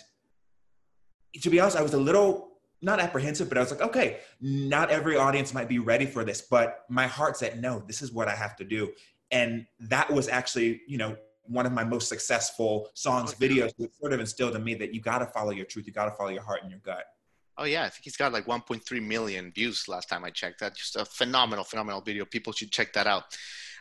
to 1.41 1.49
be 1.49 1.59
honest, 1.59 1.77
I 1.77 1.81
was 1.81 1.93
a 1.93 1.99
little 1.99 2.49
not 2.81 2.99
apprehensive, 2.99 3.47
but 3.47 3.57
I 3.57 3.61
was 3.61 3.71
like, 3.71 3.81
okay, 3.81 4.19
not 4.41 4.89
every 4.89 5.15
audience 5.15 5.53
might 5.53 5.69
be 5.69 5.79
ready 5.79 6.05
for 6.05 6.25
this, 6.25 6.41
but 6.41 6.83
my 6.89 7.07
heart 7.07 7.37
said, 7.37 7.61
no, 7.61 7.81
this 7.87 8.01
is 8.01 8.11
what 8.11 8.27
I 8.27 8.35
have 8.35 8.57
to 8.57 8.65
do. 8.65 8.91
And 9.31 9.65
that 9.79 10.11
was 10.11 10.27
actually, 10.27 10.81
you 10.85 10.97
know, 10.97 11.15
one 11.45 11.65
of 11.65 11.71
my 11.71 11.83
most 11.83 12.07
successful 12.09 12.89
songs, 12.93 13.33
videos, 13.33 13.71
which 13.77 13.91
sort 13.99 14.13
of 14.13 14.19
instilled 14.19 14.55
in 14.55 14.63
me 14.63 14.75
that 14.75 14.93
you 14.93 15.01
got 15.01 15.19
to 15.19 15.25
follow 15.27 15.51
your 15.51 15.65
truth, 15.65 15.85
you 15.87 15.93
got 15.93 16.05
to 16.05 16.11
follow 16.11 16.29
your 16.29 16.43
heart 16.43 16.61
and 16.61 16.71
your 16.71 16.79
gut. 16.79 17.05
Oh 17.57 17.65
yeah, 17.65 17.83
I 17.83 17.89
think 17.89 18.03
he's 18.03 18.17
got 18.17 18.33
like 18.33 18.45
1.3 18.45 19.05
million 19.05 19.51
views 19.51 19.87
last 19.87 20.09
time 20.09 20.23
I 20.23 20.31
checked. 20.31 20.59
That's 20.59 20.79
just 20.79 20.95
a 20.95 21.05
phenomenal, 21.05 21.63
phenomenal 21.63 22.01
video. 22.01 22.25
People 22.25 22.53
should 22.53 22.71
check 22.71 22.93
that 22.93 23.05
out. 23.05 23.23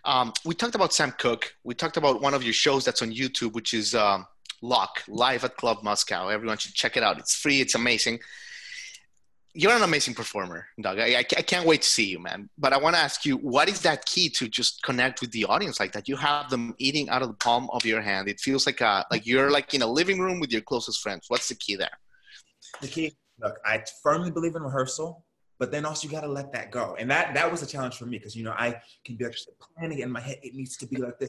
Um, 0.04 0.33
we 0.45 0.54
talked 0.54 0.75
about 0.75 0.92
Sam 0.92 1.12
Cooke. 1.16 1.54
We 1.64 1.75
talked 1.75 1.97
about 1.97 2.21
one 2.21 2.35
of 2.35 2.42
your 2.42 2.52
shows 2.52 2.85
that's 2.85 3.02
on 3.02 3.12
YouTube, 3.12 3.52
which 3.52 3.73
is 3.73 3.95
um, 3.95 4.26
Locke 4.61 5.02
live 5.09 5.45
at 5.45 5.57
Club 5.57 5.83
Moscow. 5.83 6.28
Everyone 6.28 6.59
should 6.59 6.75
check 6.75 6.97
it 6.97 7.02
out. 7.02 7.19
It's 7.19 7.35
free. 7.35 7.61
It's 7.61 7.75
amazing 7.75 8.19
you're 9.54 9.73
an 9.73 9.82
amazing 9.82 10.14
performer, 10.14 10.66
Doug. 10.80 10.99
I, 10.99 11.18
I, 11.18 11.23
can't 11.25 11.66
wait 11.66 11.82
to 11.82 11.88
see 11.88 12.06
you, 12.06 12.18
man. 12.18 12.49
But 12.56 12.73
I 12.73 12.78
want 12.78 12.97
to 12.97 13.02
ask 13.02 13.26
you, 13.26 13.37
what 13.37 13.68
is 13.68 13.82
that 13.82 14.06
key 14.06 14.30
to 14.30 14.49
just 14.49 14.82
connect 14.82 15.21
with 15.21 15.30
the 15.32 15.44
audience 15.44 15.78
like 15.78 15.92
that? 15.92 16.09
You 16.09 16.16
have 16.16 16.49
them 16.49 16.75
eating 16.78 17.11
out 17.11 17.23
of 17.23 17.28
the 17.28 17.35
palm 17.35 17.68
of 17.73 17.85
your 17.85 18.00
hand. 18.00 18.28
It 18.28 18.40
feels 18.40 18.64
like 18.64 18.80
a 18.80 19.04
like 19.11 19.26
you're 19.26 19.50
like 19.50 19.75
in 19.75 19.82
a 19.82 19.87
living 19.87 20.21
room 20.21 20.40
with 20.40 20.52
your 20.52 20.62
closest 20.62 21.00
friends. 21.00 21.26
What's 21.28 21.49
the 21.49 21.54
key 21.54 21.76
there? 21.76 21.99
The 22.80 22.88
key, 22.88 23.16
look, 23.40 23.59
I 23.64 23.85
firmly 24.02 24.30
believe 24.30 24.56
in 24.56 24.62
rehearsal, 24.62 25.25
but 25.59 25.71
then 25.71 25.85
also 25.85 26.06
you 26.06 26.12
got 26.12 26.23
to 26.23 26.32
let 26.32 26.52
that 26.52 26.71
go. 26.71 26.97
And 26.99 27.11
that 27.11 27.35
that 27.35 27.50
was 27.50 27.62
a 27.62 27.66
challenge 27.66 27.97
for 27.97 28.06
me 28.06 28.18
because 28.18 28.35
you 28.35 28.44
know 28.44 28.52
I 28.52 28.80
can 29.04 29.16
be 29.16 29.25
like 29.25 29.37
planning 29.76 29.98
in 29.98 30.11
my 30.11 30.20
head. 30.20 30.38
It 30.42 30.55
needs 30.55 30.76
to 30.79 30.87
be 30.87 30.96
like 30.96 31.18
this. 31.18 31.29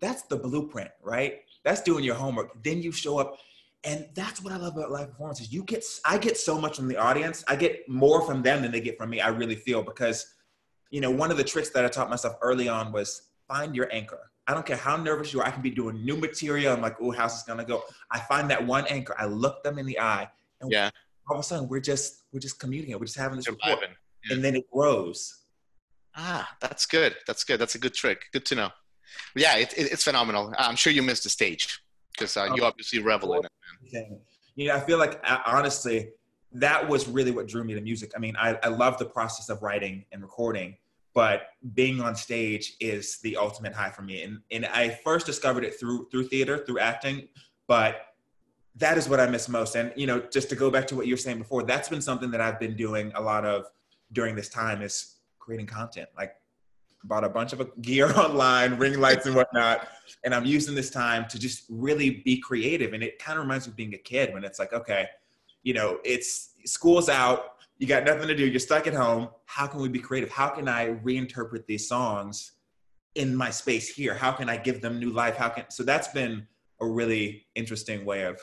That's 0.00 0.22
the 0.22 0.36
blueprint, 0.36 0.90
right? 1.02 1.40
That's 1.62 1.82
doing 1.82 2.02
your 2.02 2.14
homework. 2.16 2.62
Then 2.64 2.82
you 2.82 2.90
show 2.90 3.18
up 3.18 3.36
and 3.84 4.06
that's 4.14 4.42
what 4.42 4.52
I 4.52 4.56
love 4.56 4.76
about 4.76 4.90
live 4.90 5.10
performances. 5.10 5.52
You 5.52 5.62
get, 5.62 5.84
I 6.04 6.18
get 6.18 6.36
so 6.36 6.60
much 6.60 6.76
from 6.76 6.88
the 6.88 6.96
audience. 6.96 7.42
I 7.48 7.56
get 7.56 7.88
more 7.88 8.22
from 8.26 8.42
them 8.42 8.62
than 8.62 8.72
they 8.72 8.80
get 8.80 8.98
from 8.98 9.10
me. 9.10 9.20
I 9.20 9.28
really 9.28 9.54
feel 9.54 9.82
because, 9.82 10.34
you 10.90 11.00
know, 11.00 11.10
one 11.10 11.30
of 11.30 11.36
the 11.36 11.44
tricks 11.44 11.70
that 11.70 11.84
I 11.84 11.88
taught 11.88 12.10
myself 12.10 12.36
early 12.42 12.68
on 12.68 12.92
was 12.92 13.28
find 13.48 13.74
your 13.74 13.88
anchor. 13.92 14.30
I 14.46 14.54
don't 14.54 14.66
care 14.66 14.76
how 14.76 14.96
nervous 14.96 15.32
you 15.32 15.40
are. 15.40 15.46
I 15.46 15.50
can 15.50 15.62
be 15.62 15.70
doing 15.70 16.04
new 16.04 16.16
material. 16.16 16.74
I'm 16.74 16.82
like, 16.82 16.96
oh, 17.00 17.10
how's 17.12 17.34
this 17.34 17.42
gonna 17.44 17.64
go? 17.64 17.84
I 18.10 18.18
find 18.18 18.50
that 18.50 18.66
one 18.66 18.84
anchor. 18.88 19.14
I 19.18 19.26
look 19.26 19.62
them 19.62 19.78
in 19.78 19.86
the 19.86 20.00
eye, 20.00 20.28
and 20.60 20.72
yeah. 20.72 20.90
all 21.28 21.36
of 21.36 21.40
a 21.40 21.42
sudden 21.44 21.68
we're 21.68 21.78
just 21.78 22.24
we're 22.32 22.40
just 22.40 22.58
communicating. 22.58 22.98
We're 22.98 23.06
just 23.06 23.18
having 23.18 23.36
this 23.36 23.48
rapport, 23.48 23.78
yeah. 23.80 24.34
and 24.34 24.44
then 24.44 24.56
it 24.56 24.68
grows. 24.72 25.44
Ah, 26.16 26.50
that's 26.60 26.84
good. 26.84 27.14
That's 27.28 27.44
good. 27.44 27.60
That's 27.60 27.76
a 27.76 27.78
good 27.78 27.94
trick. 27.94 28.24
Good 28.32 28.44
to 28.46 28.56
know. 28.56 28.70
Yeah, 29.36 29.56
it, 29.56 29.72
it, 29.76 29.92
it's 29.92 30.02
phenomenal. 30.02 30.52
I'm 30.58 30.74
sure 30.74 30.92
you 30.92 31.02
missed 31.02 31.22
the 31.22 31.30
stage 31.30 31.80
because 32.12 32.36
uh, 32.36 32.48
you 32.54 32.62
oh. 32.62 32.66
obviously 32.66 33.00
revel 33.00 33.34
in 33.34 33.44
it. 33.44 33.50
Man. 33.92 34.20
You 34.56 34.68
know, 34.68 34.76
I 34.76 34.80
feel 34.80 34.98
like 34.98 35.20
uh, 35.24 35.38
honestly, 35.46 36.10
that 36.52 36.88
was 36.88 37.08
really 37.08 37.30
what 37.30 37.46
drew 37.46 37.64
me 37.64 37.74
to 37.74 37.80
music. 37.80 38.12
I 38.16 38.18
mean, 38.18 38.36
I, 38.36 38.58
I 38.62 38.68
love 38.68 38.98
the 38.98 39.04
process 39.04 39.48
of 39.48 39.62
writing 39.62 40.04
and 40.12 40.20
recording, 40.22 40.76
but 41.14 41.48
being 41.74 42.00
on 42.00 42.14
stage 42.14 42.76
is 42.80 43.18
the 43.20 43.36
ultimate 43.36 43.72
high 43.72 43.90
for 43.90 44.02
me. 44.02 44.22
And 44.22 44.40
and 44.50 44.66
I 44.66 44.90
first 45.04 45.26
discovered 45.26 45.64
it 45.64 45.78
through 45.78 46.08
through 46.10 46.28
theater, 46.28 46.64
through 46.66 46.80
acting, 46.80 47.28
but 47.66 48.06
that 48.76 48.96
is 48.96 49.08
what 49.08 49.20
I 49.20 49.26
miss 49.26 49.48
most. 49.48 49.74
And 49.74 49.92
you 49.96 50.06
know, 50.06 50.20
just 50.20 50.48
to 50.50 50.56
go 50.56 50.70
back 50.70 50.86
to 50.88 50.96
what 50.96 51.06
you 51.06 51.14
were 51.14 51.18
saying 51.18 51.38
before, 51.38 51.62
that's 51.62 51.88
been 51.88 52.02
something 52.02 52.30
that 52.30 52.40
I've 52.40 52.58
been 52.58 52.76
doing 52.76 53.12
a 53.14 53.20
lot 53.20 53.44
of 53.44 53.66
during 54.12 54.34
this 54.34 54.48
time 54.48 54.82
is 54.82 55.16
creating 55.38 55.66
content. 55.66 56.08
Like 56.16 56.34
bought 57.04 57.24
a 57.24 57.28
bunch 57.28 57.52
of 57.52 57.82
gear 57.82 58.12
online, 58.18 58.76
ring 58.76 59.00
lights 59.00 59.26
and 59.26 59.34
whatnot. 59.34 59.88
And 60.24 60.34
I'm 60.34 60.44
using 60.44 60.74
this 60.74 60.90
time 60.90 61.26
to 61.28 61.38
just 61.38 61.64
really 61.68 62.22
be 62.24 62.38
creative. 62.38 62.92
And 62.92 63.02
it 63.02 63.18
kind 63.18 63.38
of 63.38 63.44
reminds 63.44 63.66
me 63.66 63.72
of 63.72 63.76
being 63.76 63.94
a 63.94 63.98
kid 63.98 64.32
when 64.32 64.44
it's 64.44 64.58
like, 64.58 64.72
okay, 64.72 65.06
you 65.62 65.74
know, 65.74 65.98
it's 66.04 66.50
school's 66.64 67.08
out, 67.08 67.56
you 67.78 67.86
got 67.86 68.04
nothing 68.04 68.28
to 68.28 68.34
do, 68.34 68.46
you're 68.46 68.60
stuck 68.60 68.86
at 68.86 68.94
home. 68.94 69.28
How 69.46 69.66
can 69.66 69.80
we 69.80 69.88
be 69.88 69.98
creative? 69.98 70.30
How 70.30 70.48
can 70.48 70.68
I 70.68 70.94
reinterpret 70.96 71.66
these 71.66 71.88
songs 71.88 72.52
in 73.14 73.34
my 73.34 73.50
space 73.50 73.88
here? 73.88 74.14
How 74.14 74.32
can 74.32 74.48
I 74.48 74.56
give 74.56 74.80
them 74.80 74.98
new 74.98 75.10
life? 75.10 75.36
How 75.36 75.48
can 75.48 75.64
so 75.70 75.82
that's 75.82 76.08
been 76.08 76.46
a 76.80 76.86
really 76.86 77.46
interesting 77.54 78.04
way 78.04 78.22
of 78.22 78.40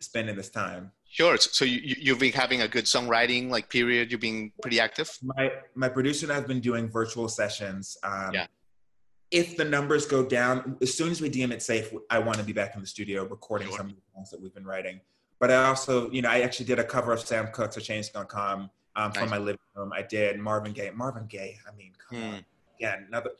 spending 0.00 0.36
this 0.36 0.50
time. 0.50 0.92
Sure. 1.14 1.36
So 1.36 1.64
you, 1.64 1.94
you've 1.96 2.18
been 2.18 2.32
having 2.32 2.62
a 2.62 2.66
good 2.66 2.86
songwriting 2.86 3.48
like 3.48 3.68
period. 3.68 4.10
You've 4.10 4.20
been 4.20 4.50
pretty 4.60 4.80
active. 4.80 5.16
My 5.22 5.52
my 5.76 5.88
producer 5.88 6.26
and 6.26 6.32
I've 6.32 6.48
been 6.48 6.58
doing 6.58 6.90
virtual 6.90 7.28
sessions. 7.28 7.96
Um, 8.02 8.32
yeah. 8.34 8.46
If 9.30 9.56
the 9.56 9.64
numbers 9.64 10.06
go 10.06 10.26
down, 10.26 10.76
as 10.82 10.92
soon 10.92 11.12
as 11.12 11.20
we 11.20 11.28
deem 11.28 11.52
it 11.52 11.62
safe, 11.62 11.92
I 12.10 12.18
want 12.18 12.38
to 12.38 12.44
be 12.44 12.52
back 12.52 12.74
in 12.74 12.80
the 12.80 12.86
studio 12.88 13.24
recording 13.28 13.68
sure. 13.68 13.76
some 13.76 13.90
of 13.90 13.94
the 13.94 14.02
songs 14.12 14.30
that 14.32 14.40
we've 14.40 14.52
been 14.52 14.64
writing. 14.64 15.00
But 15.38 15.52
I 15.52 15.66
also, 15.66 16.10
you 16.10 16.20
know, 16.20 16.30
I 16.30 16.40
actually 16.40 16.66
did 16.66 16.80
a 16.80 16.84
cover 16.84 17.12
of 17.12 17.20
Sam 17.20 17.46
Cooke's 17.52 17.76
"A 17.76 17.80
Change 17.80 18.12
Gonna 18.12 18.26
Come" 18.26 18.70
um, 18.96 19.12
nice. 19.12 19.16
from 19.16 19.30
my 19.30 19.38
living 19.38 19.60
room. 19.76 19.92
I 19.94 20.02
did 20.02 20.40
Marvin 20.40 20.72
Gaye. 20.72 20.90
Marvin 20.92 21.26
Gaye. 21.28 21.56
I 21.68 21.76
mean, 21.76 21.92
come 22.08 22.18
hmm. 22.18 22.34
on. 22.34 22.44
Again, 22.76 23.04
another 23.06 23.30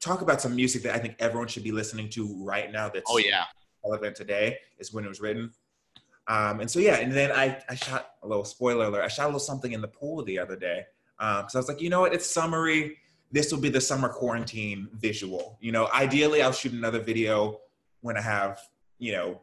talk 0.00 0.20
about 0.20 0.40
some 0.40 0.56
music 0.56 0.82
that 0.82 0.96
I 0.96 0.98
think 0.98 1.14
everyone 1.20 1.46
should 1.46 1.62
be 1.62 1.70
listening 1.70 2.08
to 2.10 2.44
right 2.44 2.72
now. 2.72 2.88
That's 2.88 3.08
oh 3.08 3.18
yeah 3.18 3.44
relevant 3.84 4.16
today 4.16 4.58
is 4.78 4.92
when 4.92 5.04
it 5.04 5.08
was 5.08 5.20
written. 5.20 5.52
Um, 6.30 6.60
and 6.60 6.70
so 6.70 6.78
yeah, 6.78 6.98
and 6.98 7.12
then 7.12 7.32
I, 7.32 7.60
I 7.68 7.74
shot 7.74 8.12
a 8.22 8.28
little 8.28 8.44
spoiler 8.44 8.84
alert. 8.84 9.02
I 9.02 9.08
shot 9.08 9.24
a 9.24 9.26
little 9.26 9.40
something 9.40 9.72
in 9.72 9.80
the 9.80 9.88
pool 9.88 10.22
the 10.22 10.38
other 10.38 10.54
day. 10.54 10.86
Um, 11.18 11.46
so 11.48 11.58
I 11.58 11.60
was 11.60 11.68
like, 11.68 11.80
you 11.80 11.90
know 11.90 12.02
what? 12.02 12.14
It's 12.14 12.24
summery. 12.24 12.98
This 13.32 13.50
will 13.50 13.58
be 13.58 13.68
the 13.68 13.80
summer 13.80 14.08
quarantine 14.08 14.88
visual. 14.92 15.58
You 15.60 15.72
know, 15.72 15.88
ideally 15.92 16.40
I'll 16.40 16.52
shoot 16.52 16.72
another 16.72 17.00
video 17.00 17.58
when 18.02 18.16
I 18.16 18.20
have, 18.20 18.60
you 19.00 19.10
know, 19.10 19.40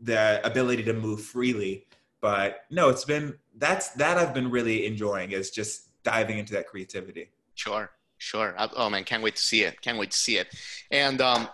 the 0.00 0.40
ability 0.46 0.82
to 0.84 0.94
move 0.94 1.20
freely. 1.20 1.86
But 2.22 2.62
no, 2.70 2.88
it's 2.88 3.04
been 3.04 3.38
that's 3.58 3.90
that 3.90 4.16
I've 4.16 4.32
been 4.32 4.50
really 4.50 4.86
enjoying 4.86 5.32
is 5.32 5.50
just 5.50 5.90
diving 6.04 6.38
into 6.38 6.54
that 6.54 6.66
creativity. 6.66 7.28
Sure, 7.54 7.90
sure. 8.16 8.54
Oh 8.58 8.88
man, 8.88 9.04
can't 9.04 9.22
wait 9.22 9.36
to 9.36 9.42
see 9.42 9.64
it. 9.64 9.78
Can't 9.82 9.98
wait 9.98 10.12
to 10.12 10.16
see 10.16 10.38
it. 10.38 10.48
And 10.90 11.20
um, 11.20 11.48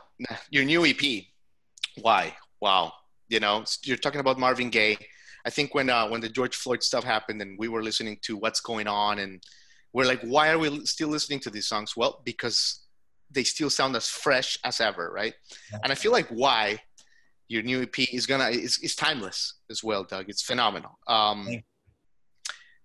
your 0.48 0.64
new 0.64 0.86
EP, 0.86 1.24
why? 2.00 2.36
Wow, 2.60 2.92
you 3.30 3.40
know, 3.40 3.64
you're 3.84 3.96
talking 3.96 4.20
about 4.20 4.38
Marvin 4.38 4.68
Gaye. 4.68 4.98
I 5.46 5.50
think 5.50 5.74
when 5.74 5.88
uh, 5.88 6.08
when 6.08 6.20
the 6.20 6.28
George 6.28 6.56
Floyd 6.56 6.82
stuff 6.82 7.04
happened 7.04 7.40
and 7.40 7.58
we 7.58 7.68
were 7.68 7.82
listening 7.82 8.18
to 8.22 8.36
what's 8.36 8.60
going 8.60 8.86
on 8.86 9.20
and 9.20 9.42
we're 9.92 10.04
like, 10.04 10.20
why 10.20 10.50
are 10.50 10.58
we 10.58 10.84
still 10.84 11.08
listening 11.08 11.40
to 11.40 11.50
these 11.50 11.66
songs? 11.66 11.96
Well, 11.96 12.20
because 12.24 12.84
they 13.30 13.44
still 13.44 13.70
sound 13.70 13.96
as 13.96 14.08
fresh 14.08 14.58
as 14.64 14.80
ever, 14.80 15.10
right? 15.10 15.34
And 15.82 15.92
I 15.92 15.94
feel 15.94 16.12
like 16.12 16.28
why 16.28 16.80
your 17.48 17.62
new 17.62 17.82
EP 17.82 17.98
is 18.12 18.26
gonna 18.26 18.48
is, 18.48 18.78
is 18.78 18.94
timeless 18.94 19.54
as 19.70 19.82
well, 19.82 20.04
Doug. 20.04 20.26
It's 20.28 20.42
phenomenal. 20.42 20.98
Um, 21.06 21.48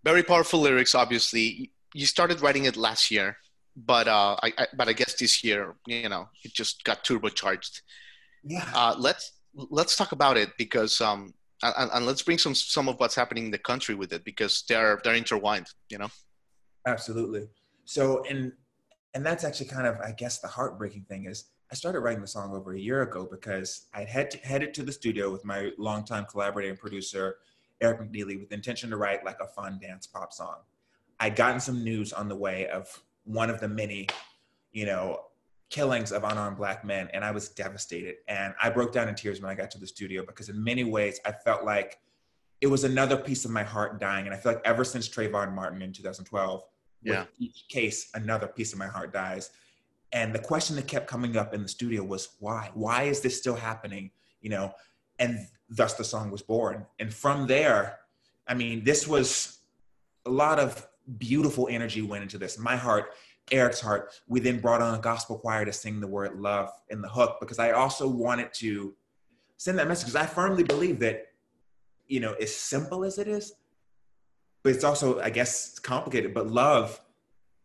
very 0.04 0.24
powerful 0.24 0.62
lyrics, 0.62 0.96
obviously. 0.96 1.72
You 1.94 2.06
started 2.06 2.42
writing 2.42 2.66
it 2.66 2.78
last 2.78 3.10
year, 3.10 3.38
but 3.76 4.08
uh, 4.08 4.38
I, 4.42 4.54
I, 4.58 4.68
but 4.78 4.88
I 4.88 4.94
guess 4.94 5.16
this 5.16 5.44
year, 5.44 5.76
you 5.88 6.10
know, 6.10 6.30
it 6.44 6.54
just 6.54 6.84
got 6.84 7.04
turbocharged. 7.04 7.82
Yeah. 8.44 8.66
Uh, 8.74 8.96
let's 8.98 9.32
let's 9.56 9.96
talk 9.96 10.12
about 10.12 10.38
it 10.38 10.50
because 10.58 11.02
um, 11.02 11.34
and, 11.64 11.90
and 11.94 12.06
let's 12.06 12.22
bring 12.22 12.38
some 12.38 12.54
some 12.56 12.88
of 12.88 13.00
what's 13.00 13.16
happening 13.16 13.46
in 13.46 13.52
the 13.52 13.58
country 13.58 13.96
with 13.96 14.14
it 14.14 14.24
because 14.24 14.64
they're 14.68 15.00
they're 15.04 15.16
intertwined 15.16 15.68
you 15.90 15.98
know? 15.98 16.10
Absolutely. 16.86 17.48
So 17.86 18.24
and 18.30 18.52
and 19.16 19.26
that's 19.26 19.44
actually 19.44 19.68
kind 19.68 19.88
of 19.88 20.00
i 20.02 20.12
guess 20.12 20.40
the 20.40 20.48
heartbreaking 20.48 21.06
thing 21.10 21.26
is 21.26 21.46
i 21.72 21.76
started 21.76 22.02
writing 22.02 22.22
the 22.22 22.28
song 22.28 22.54
over 22.54 22.74
a 22.74 22.80
year 22.80 23.02
ago 23.02 23.28
because 23.30 23.88
i 23.94 24.04
had 24.04 24.30
to, 24.30 24.38
headed 24.40 24.74
to 24.74 24.84
the 24.84 24.92
studio 24.92 25.32
with 25.32 25.44
my 25.44 25.72
longtime 25.80 26.26
collaborator 26.26 26.70
and 26.70 26.78
producer 26.78 27.38
eric 27.82 28.00
mcneely 28.00 28.40
with 28.40 28.52
intention 28.52 28.90
to 28.90 28.98
write 28.98 29.26
like 29.26 29.38
a 29.42 29.48
fun 29.48 29.80
dance 29.82 30.06
pop 30.06 30.32
song. 30.32 30.58
I'd 31.20 31.36
gotten 31.38 31.62
some 31.62 31.84
news 31.84 32.12
on 32.12 32.28
the 32.28 32.36
way 32.36 32.68
of 32.68 33.02
one 33.24 33.50
of 33.50 33.60
the 33.60 33.70
many 33.70 34.08
you 34.72 34.86
know 34.86 35.22
killings 35.70 36.12
of 36.12 36.24
unarmed 36.24 36.58
black 36.58 36.86
men 36.86 37.10
and 37.14 37.24
i 37.24 37.32
was 37.32 37.50
devastated. 37.50 38.16
And 38.28 38.54
i 38.62 38.70
broke 38.70 38.94
down 38.94 39.08
in 39.08 39.16
tears 39.16 39.42
when 39.42 39.50
i 39.50 39.56
got 39.56 39.72
to 39.72 39.80
the 39.80 39.88
studio 39.88 40.24
because 40.26 40.50
in 40.50 40.64
many 40.64 40.84
ways 40.84 41.20
i 41.26 41.32
felt 41.32 41.64
like 41.64 42.00
it 42.62 42.68
was 42.68 42.84
another 42.84 43.18
piece 43.18 43.46
of 43.46 43.52
my 43.52 43.64
heart 43.64 44.00
dying. 44.00 44.26
And 44.26 44.34
i 44.34 44.38
feel 44.38 44.54
like 44.54 44.62
ever 44.66 44.84
since 44.84 45.10
trayvon 45.10 45.54
martin 45.54 45.82
in 45.82 45.92
2012 45.92 46.64
yeah. 47.04 47.20
with 47.20 47.30
each 47.40 47.66
case 47.70 48.10
another 48.14 48.48
piece 48.48 48.74
of 48.74 48.80
my 48.80 48.88
heart 48.88 49.14
dies. 49.14 49.52
And 50.12 50.34
the 50.34 50.40
question 50.40 50.76
that 50.78 50.88
kept 50.88 51.08
coming 51.08 51.36
up 51.36 51.54
in 51.54 51.62
the 51.62 51.68
studio 51.68 52.04
was 52.04 52.30
why? 52.40 52.70
Why 52.74 53.04
is 53.04 53.20
this 53.22 53.38
still 53.38 53.56
happening? 53.56 54.12
You 54.42 54.52
know 54.52 54.74
and 55.18 55.48
thus 55.70 55.94
the 55.96 56.04
song 56.04 56.30
was 56.30 56.42
born. 56.42 56.86
And 57.00 57.14
from 57.14 57.48
there 57.48 58.00
i 58.48 58.54
mean 58.54 58.84
this 58.84 59.08
was 59.08 59.60
a 60.26 60.30
lot 60.30 60.60
of 60.60 60.88
beautiful 61.18 61.68
energy 61.70 62.02
went 62.02 62.24
into 62.24 62.38
this. 62.38 62.58
My 62.58 62.76
heart 62.76 63.14
Eric's 63.52 63.80
heart, 63.80 64.12
we 64.28 64.40
then 64.40 64.60
brought 64.60 64.82
on 64.82 64.96
a 64.96 65.02
gospel 65.02 65.38
choir 65.38 65.66
to 65.66 65.74
sing 65.74 66.00
the 66.00 66.08
word 66.08 66.40
love 66.40 66.72
in 66.90 67.02
the 67.02 67.10
hook 67.10 67.38
because 67.40 67.60
I 67.60 67.72
also 67.72 68.08
wanted 68.08 68.54
to 68.56 68.96
send 69.58 69.78
that 69.80 69.88
message 69.88 70.08
because 70.08 70.22
I 70.22 70.26
firmly 70.26 70.64
believe 70.64 71.00
that, 71.00 71.28
you 72.08 72.20
know, 72.20 72.34
as 72.34 72.56
simple 72.56 73.04
as 73.04 73.20
it 73.20 73.28
is, 73.28 73.54
but 74.64 74.74
it's 74.74 74.84
also, 74.84 75.20
I 75.20 75.30
guess, 75.30 75.78
complicated. 75.78 76.34
But 76.34 76.48
love, 76.48 77.00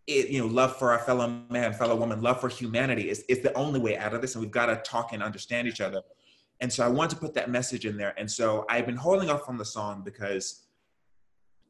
it, 0.07 0.29
you 0.29 0.41
know, 0.41 0.47
love 0.47 0.77
for 0.77 0.93
our 0.93 0.99
fellow 0.99 1.27
man, 1.49 1.73
fellow 1.73 1.97
woman, 1.97 2.21
love 2.21 2.41
for 2.41 2.49
humanity 2.49 3.09
is, 3.09 3.25
is 3.29 3.41
the 3.41 3.53
only 3.55 3.81
way 3.81 3.97
out 3.97 4.13
of 4.13 4.21
this. 4.21 4.35
And 4.35 4.43
we've 4.43 4.51
got 4.51 4.67
to 4.67 4.77
talk 4.77 5.13
and 5.13 5.23
understand 5.23 5.67
each 5.67 5.81
other. 5.81 6.03
And 6.61 6.71
so 6.71 6.85
I 6.85 6.89
want 6.89 7.11
to 7.11 7.17
put 7.17 7.33
that 7.35 7.51
message 7.51 7.87
in 7.87 7.97
there. 7.97 8.15
And 8.19 8.31
so 8.31 8.67
I've 8.69 8.85
been 8.85 8.97
holding 8.97 9.31
off 9.31 9.49
on 9.49 9.57
the 9.57 9.65
song 9.65 10.03
because 10.05 10.67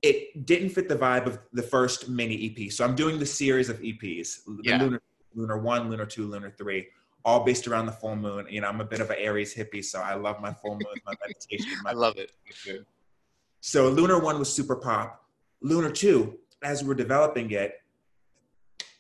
it 0.02 0.46
didn't 0.46 0.70
fit 0.70 0.88
the 0.88 0.96
vibe 0.96 1.26
of 1.26 1.38
the 1.52 1.62
first 1.62 2.08
mini 2.08 2.54
EP. 2.58 2.72
So 2.72 2.84
I'm 2.84 2.94
doing 2.94 3.18
the 3.18 3.26
series 3.26 3.68
of 3.68 3.78
EPs, 3.80 4.40
yeah. 4.62 4.78
Lunar, 4.82 5.02
Lunar 5.34 5.58
One, 5.58 5.90
Lunar 5.90 6.06
Two, 6.06 6.26
Lunar 6.26 6.50
Three, 6.50 6.88
all 7.24 7.44
based 7.44 7.66
around 7.68 7.86
the 7.86 7.92
full 7.92 8.16
moon. 8.16 8.46
You 8.48 8.62
know, 8.62 8.68
I'm 8.68 8.80
a 8.80 8.84
bit 8.84 9.00
of 9.00 9.10
an 9.10 9.16
Aries 9.18 9.54
hippie, 9.54 9.84
so 9.84 10.00
I 10.00 10.14
love 10.14 10.40
my 10.40 10.52
full 10.52 10.72
moon, 10.72 10.94
my 11.04 11.14
meditation. 11.26 11.72
My 11.82 11.90
I 11.90 11.94
love 11.94 12.16
it. 12.16 12.32
So 13.60 13.88
Lunar 13.88 14.18
One 14.18 14.38
was 14.38 14.52
super 14.52 14.76
pop. 14.76 15.22
Lunar 15.60 15.90
Two, 15.90 16.38
as 16.62 16.82
we 16.82 16.88
were 16.88 16.94
developing 16.94 17.50
it, 17.50 17.74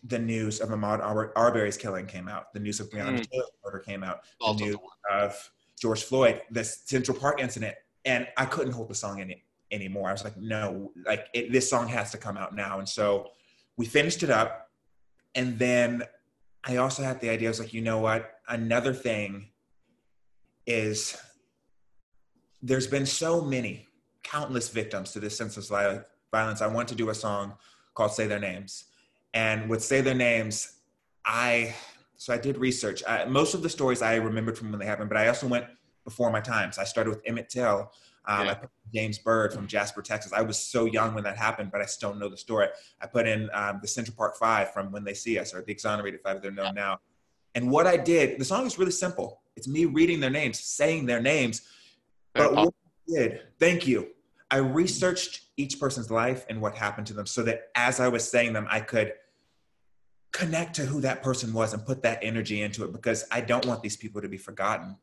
the 0.04 0.18
news 0.18 0.60
of 0.60 0.70
Ahmaud 0.70 1.00
Ar- 1.00 1.32
Arbery's 1.36 1.76
killing 1.76 2.06
came 2.06 2.28
out. 2.28 2.52
The 2.52 2.60
news 2.60 2.80
of 2.80 2.90
Breonna 2.90 3.20
mm. 3.20 3.40
murder 3.64 3.78
came 3.78 4.02
out. 4.02 4.20
The 4.40 4.52
news 4.54 4.76
of 5.10 5.50
George 5.80 6.02
Floyd, 6.02 6.42
the 6.50 6.64
Central 6.64 7.18
Park 7.18 7.40
incident, 7.40 7.74
and 8.04 8.26
I 8.36 8.44
couldn't 8.44 8.72
hold 8.72 8.88
the 8.88 8.94
song 8.94 9.20
in 9.20 9.30
it 9.30 9.38
anymore. 9.70 10.08
I 10.08 10.12
was 10.12 10.24
like, 10.24 10.36
no, 10.36 10.92
like 11.06 11.26
it, 11.34 11.52
this 11.52 11.68
song 11.68 11.88
has 11.88 12.10
to 12.12 12.18
come 12.18 12.36
out 12.36 12.54
now. 12.54 12.78
And 12.78 12.88
so 12.88 13.28
we 13.76 13.86
finished 13.86 14.22
it 14.22 14.30
up. 14.30 14.68
And 15.34 15.58
then 15.58 16.02
I 16.64 16.76
also 16.76 17.02
had 17.02 17.20
the 17.20 17.30
idea, 17.30 17.48
I 17.48 17.50
was 17.50 17.60
like, 17.60 17.72
you 17.72 17.80
know 17.80 17.98
what? 17.98 18.30
Another 18.48 18.92
thing 18.92 19.48
is 20.66 21.16
there's 22.62 22.86
been 22.86 23.06
so 23.06 23.40
many, 23.40 23.86
countless 24.22 24.68
victims 24.68 25.12
to 25.12 25.20
this 25.20 25.36
senseless 25.36 25.68
violence. 25.68 26.60
I 26.60 26.66
want 26.66 26.88
to 26.88 26.94
do 26.94 27.10
a 27.10 27.14
song 27.14 27.54
called 27.94 28.12
Say 28.12 28.26
Their 28.26 28.38
Names. 28.38 28.84
And 29.32 29.70
with 29.70 29.82
Say 29.82 30.00
Their 30.00 30.14
Names, 30.14 30.74
I, 31.24 31.74
so 32.16 32.34
I 32.34 32.38
did 32.38 32.58
research. 32.58 33.02
I, 33.08 33.24
most 33.24 33.54
of 33.54 33.62
the 33.62 33.70
stories 33.70 34.02
I 34.02 34.16
remembered 34.16 34.58
from 34.58 34.70
when 34.70 34.78
they 34.78 34.86
happened, 34.86 35.08
but 35.08 35.16
I 35.16 35.28
also 35.28 35.46
went 35.46 35.66
before 36.04 36.30
my 36.30 36.40
times. 36.40 36.78
I 36.78 36.84
started 36.84 37.10
with 37.10 37.22
Emmett 37.24 37.48
Till, 37.48 37.90
um, 38.26 38.46
yeah. 38.46 38.52
I 38.52 38.54
put 38.54 38.70
James 38.94 39.18
Byrd 39.18 39.52
from 39.52 39.66
Jasper, 39.66 40.02
Texas. 40.02 40.32
I 40.32 40.42
was 40.42 40.58
so 40.58 40.84
young 40.84 41.14
when 41.14 41.24
that 41.24 41.36
happened, 41.36 41.70
but 41.72 41.80
I 41.80 41.86
still 41.86 42.14
know 42.14 42.28
the 42.28 42.36
story. 42.36 42.68
I 43.00 43.06
put 43.06 43.26
in 43.26 43.48
um, 43.52 43.78
the 43.80 43.88
Central 43.88 44.16
Park 44.16 44.36
Five 44.36 44.72
from 44.72 44.92
When 44.92 45.04
They 45.04 45.14
See 45.14 45.38
Us, 45.38 45.54
or 45.54 45.62
the 45.62 45.72
Exonerated 45.72 46.20
Five, 46.22 46.42
they're 46.42 46.50
known 46.50 46.74
now. 46.74 46.98
And 47.54 47.70
what 47.70 47.86
I 47.86 47.96
did, 47.96 48.38
the 48.38 48.44
song 48.44 48.66
is 48.66 48.78
really 48.78 48.92
simple. 48.92 49.40
It's 49.56 49.66
me 49.66 49.84
reading 49.84 50.20
their 50.20 50.30
names, 50.30 50.60
saying 50.60 51.06
their 51.06 51.20
names. 51.20 51.62
But 52.34 52.54
what 52.54 52.68
I 52.68 53.12
did, 53.12 53.40
thank 53.58 53.86
you. 53.86 54.08
I 54.50 54.58
researched 54.58 55.42
each 55.56 55.78
person's 55.78 56.10
life 56.10 56.44
and 56.48 56.60
what 56.60 56.76
happened 56.76 57.06
to 57.08 57.14
them 57.14 57.26
so 57.26 57.42
that 57.44 57.68
as 57.74 58.00
I 58.00 58.08
was 58.08 58.28
saying 58.28 58.52
them, 58.52 58.66
I 58.68 58.80
could 58.80 59.12
connect 60.32 60.74
to 60.76 60.86
who 60.86 61.00
that 61.00 61.22
person 61.22 61.52
was 61.52 61.72
and 61.72 61.84
put 61.84 62.02
that 62.02 62.18
energy 62.22 62.62
into 62.62 62.84
it 62.84 62.92
because 62.92 63.24
I 63.30 63.40
don't 63.40 63.66
want 63.66 63.82
these 63.82 63.96
people 63.96 64.22
to 64.22 64.28
be 64.28 64.38
forgotten. 64.38 64.96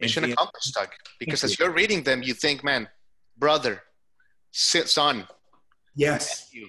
Mission 0.00 0.24
accomplished, 0.24 0.74
Doug. 0.74 0.88
Because 1.18 1.44
as 1.44 1.58
you're 1.58 1.70
reading 1.70 2.02
them, 2.02 2.22
you 2.22 2.34
think, 2.34 2.64
man, 2.64 2.88
brother, 3.36 3.82
son. 4.50 5.26
Yes. 5.94 6.48
You, 6.52 6.68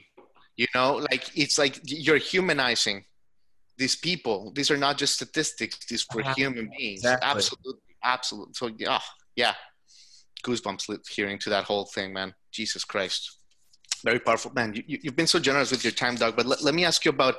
you 0.58 0.68
know, 0.76 0.96
like 1.10 1.36
it's 1.38 1.58
like 1.58 1.80
you're 1.86 2.18
humanizing 2.18 3.06
these 3.78 3.96
people. 3.96 4.52
These 4.54 4.70
are 4.70 4.78
not 4.78 4.98
just 4.98 5.16
statistics. 5.16 5.86
These 5.88 6.06
were 6.14 6.22
uh-huh. 6.22 6.34
human 6.36 6.70
beings. 6.78 7.00
Exactly. 7.00 7.30
Absolutely. 7.30 7.82
Absolutely. 8.04 8.54
So 8.54 8.70
yeah, 8.78 9.00
yeah. 9.36 9.54
Goosebumps 10.44 11.08
hearing 11.10 11.40
to 11.40 11.50
that 11.52 11.66
whole 11.66 11.86
thing, 11.86 12.14
man. 12.14 12.34
Jesus 12.52 12.84
Christ. 12.84 13.38
Very 14.04 14.20
powerful, 14.20 14.52
man. 14.54 14.74
You, 14.88 14.98
have 15.06 15.16
been 15.16 15.28
so 15.28 15.40
generous 15.40 15.70
with 15.72 15.84
your 15.84 15.94
time, 15.94 16.16
Doug. 16.16 16.36
But 16.36 16.48
let, 16.48 16.64
let 16.64 16.74
me 16.74 16.86
ask 16.86 17.06
you 17.06 17.10
about 17.10 17.36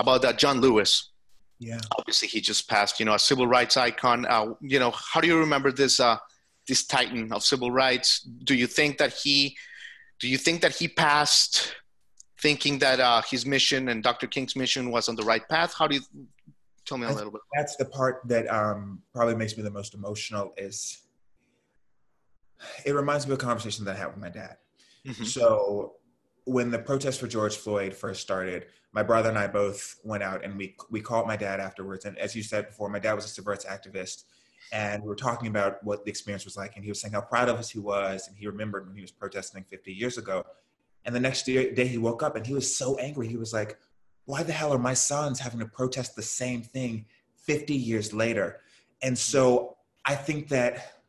about 0.00 0.22
that 0.22 0.38
John 0.38 0.60
Lewis. 0.60 1.09
Yeah. 1.60 1.78
Obviously, 1.98 2.26
he 2.26 2.40
just 2.40 2.68
passed. 2.68 2.98
You 2.98 3.06
know, 3.06 3.14
a 3.14 3.18
civil 3.18 3.46
rights 3.46 3.76
icon. 3.76 4.26
Uh, 4.26 4.54
you 4.60 4.78
know, 4.78 4.90
how 4.90 5.20
do 5.20 5.28
you 5.28 5.38
remember 5.38 5.70
this 5.70 6.00
uh, 6.00 6.16
this 6.66 6.86
titan 6.86 7.32
of 7.32 7.44
civil 7.44 7.70
rights? 7.70 8.20
Do 8.20 8.54
you 8.54 8.66
think 8.66 8.98
that 8.98 9.12
he 9.12 9.56
do 10.18 10.28
you 10.28 10.38
think 10.38 10.62
that 10.62 10.74
he 10.74 10.88
passed 10.88 11.74
thinking 12.40 12.78
that 12.78 12.98
uh, 12.98 13.20
his 13.22 13.44
mission 13.44 13.90
and 13.90 14.02
Dr. 14.02 14.26
King's 14.26 14.56
mission 14.56 14.90
was 14.90 15.08
on 15.08 15.16
the 15.16 15.22
right 15.22 15.46
path? 15.48 15.74
How 15.78 15.86
do 15.86 15.96
you 15.96 16.02
tell 16.86 16.96
me 16.96 17.06
a 17.06 17.12
little 17.12 17.30
bit? 17.30 17.42
That's 17.54 17.76
the 17.76 17.84
part 17.84 18.22
that 18.24 18.48
um, 18.48 19.02
probably 19.14 19.34
makes 19.34 19.56
me 19.56 19.62
the 19.62 19.70
most 19.70 19.94
emotional. 19.94 20.54
Is 20.56 21.02
it 22.84 22.94
reminds 22.94 23.26
me 23.26 23.34
of 23.34 23.38
a 23.38 23.42
conversation 23.42 23.84
that 23.84 23.96
I 23.96 23.98
had 23.98 24.08
with 24.08 24.18
my 24.18 24.28
dad. 24.28 24.56
Mm-hmm. 25.06 25.24
So 25.24 25.94
when 26.50 26.68
the 26.68 26.78
protest 26.78 27.20
for 27.20 27.28
George 27.28 27.56
Floyd 27.56 27.94
first 27.94 28.20
started, 28.20 28.66
my 28.92 29.04
brother 29.04 29.28
and 29.28 29.38
I 29.38 29.46
both 29.46 30.00
went 30.02 30.24
out 30.24 30.44
and 30.44 30.58
we 30.58 30.74
we 30.90 31.00
called 31.00 31.28
my 31.28 31.36
dad 31.36 31.60
afterwards. 31.60 32.06
And 32.06 32.18
as 32.18 32.34
you 32.34 32.42
said 32.42 32.66
before, 32.66 32.88
my 32.88 32.98
dad 32.98 33.12
was 33.12 33.38
a 33.38 33.42
rights 33.42 33.64
activist, 33.64 34.24
and 34.72 35.00
we 35.00 35.08
were 35.08 35.14
talking 35.14 35.46
about 35.46 35.82
what 35.84 36.04
the 36.04 36.10
experience 36.10 36.44
was 36.44 36.56
like. 36.56 36.74
And 36.74 36.84
he 36.84 36.90
was 36.90 37.00
saying 37.00 37.14
how 37.14 37.20
proud 37.20 37.48
of 37.48 37.56
us 37.56 37.70
he 37.70 37.78
was, 37.78 38.26
and 38.26 38.36
he 38.36 38.48
remembered 38.48 38.84
when 38.86 38.96
he 38.96 39.00
was 39.00 39.12
protesting 39.12 39.64
50 39.70 39.92
years 39.92 40.18
ago. 40.18 40.44
And 41.04 41.14
the 41.14 41.20
next 41.20 41.46
day, 41.46 41.72
day 41.72 41.86
he 41.86 41.98
woke 41.98 42.24
up 42.24 42.34
and 42.34 42.44
he 42.44 42.52
was 42.52 42.76
so 42.76 42.96
angry. 42.96 43.28
He 43.28 43.36
was 43.36 43.52
like, 43.52 43.78
"Why 44.24 44.42
the 44.42 44.52
hell 44.52 44.74
are 44.74 44.78
my 44.78 44.94
sons 44.94 45.38
having 45.38 45.60
to 45.60 45.66
protest 45.66 46.16
the 46.16 46.22
same 46.22 46.62
thing 46.62 47.06
50 47.36 47.76
years 47.76 48.12
later?" 48.12 48.60
And 49.02 49.16
so 49.16 49.76
I 50.04 50.16
think 50.16 50.48
that 50.48 51.04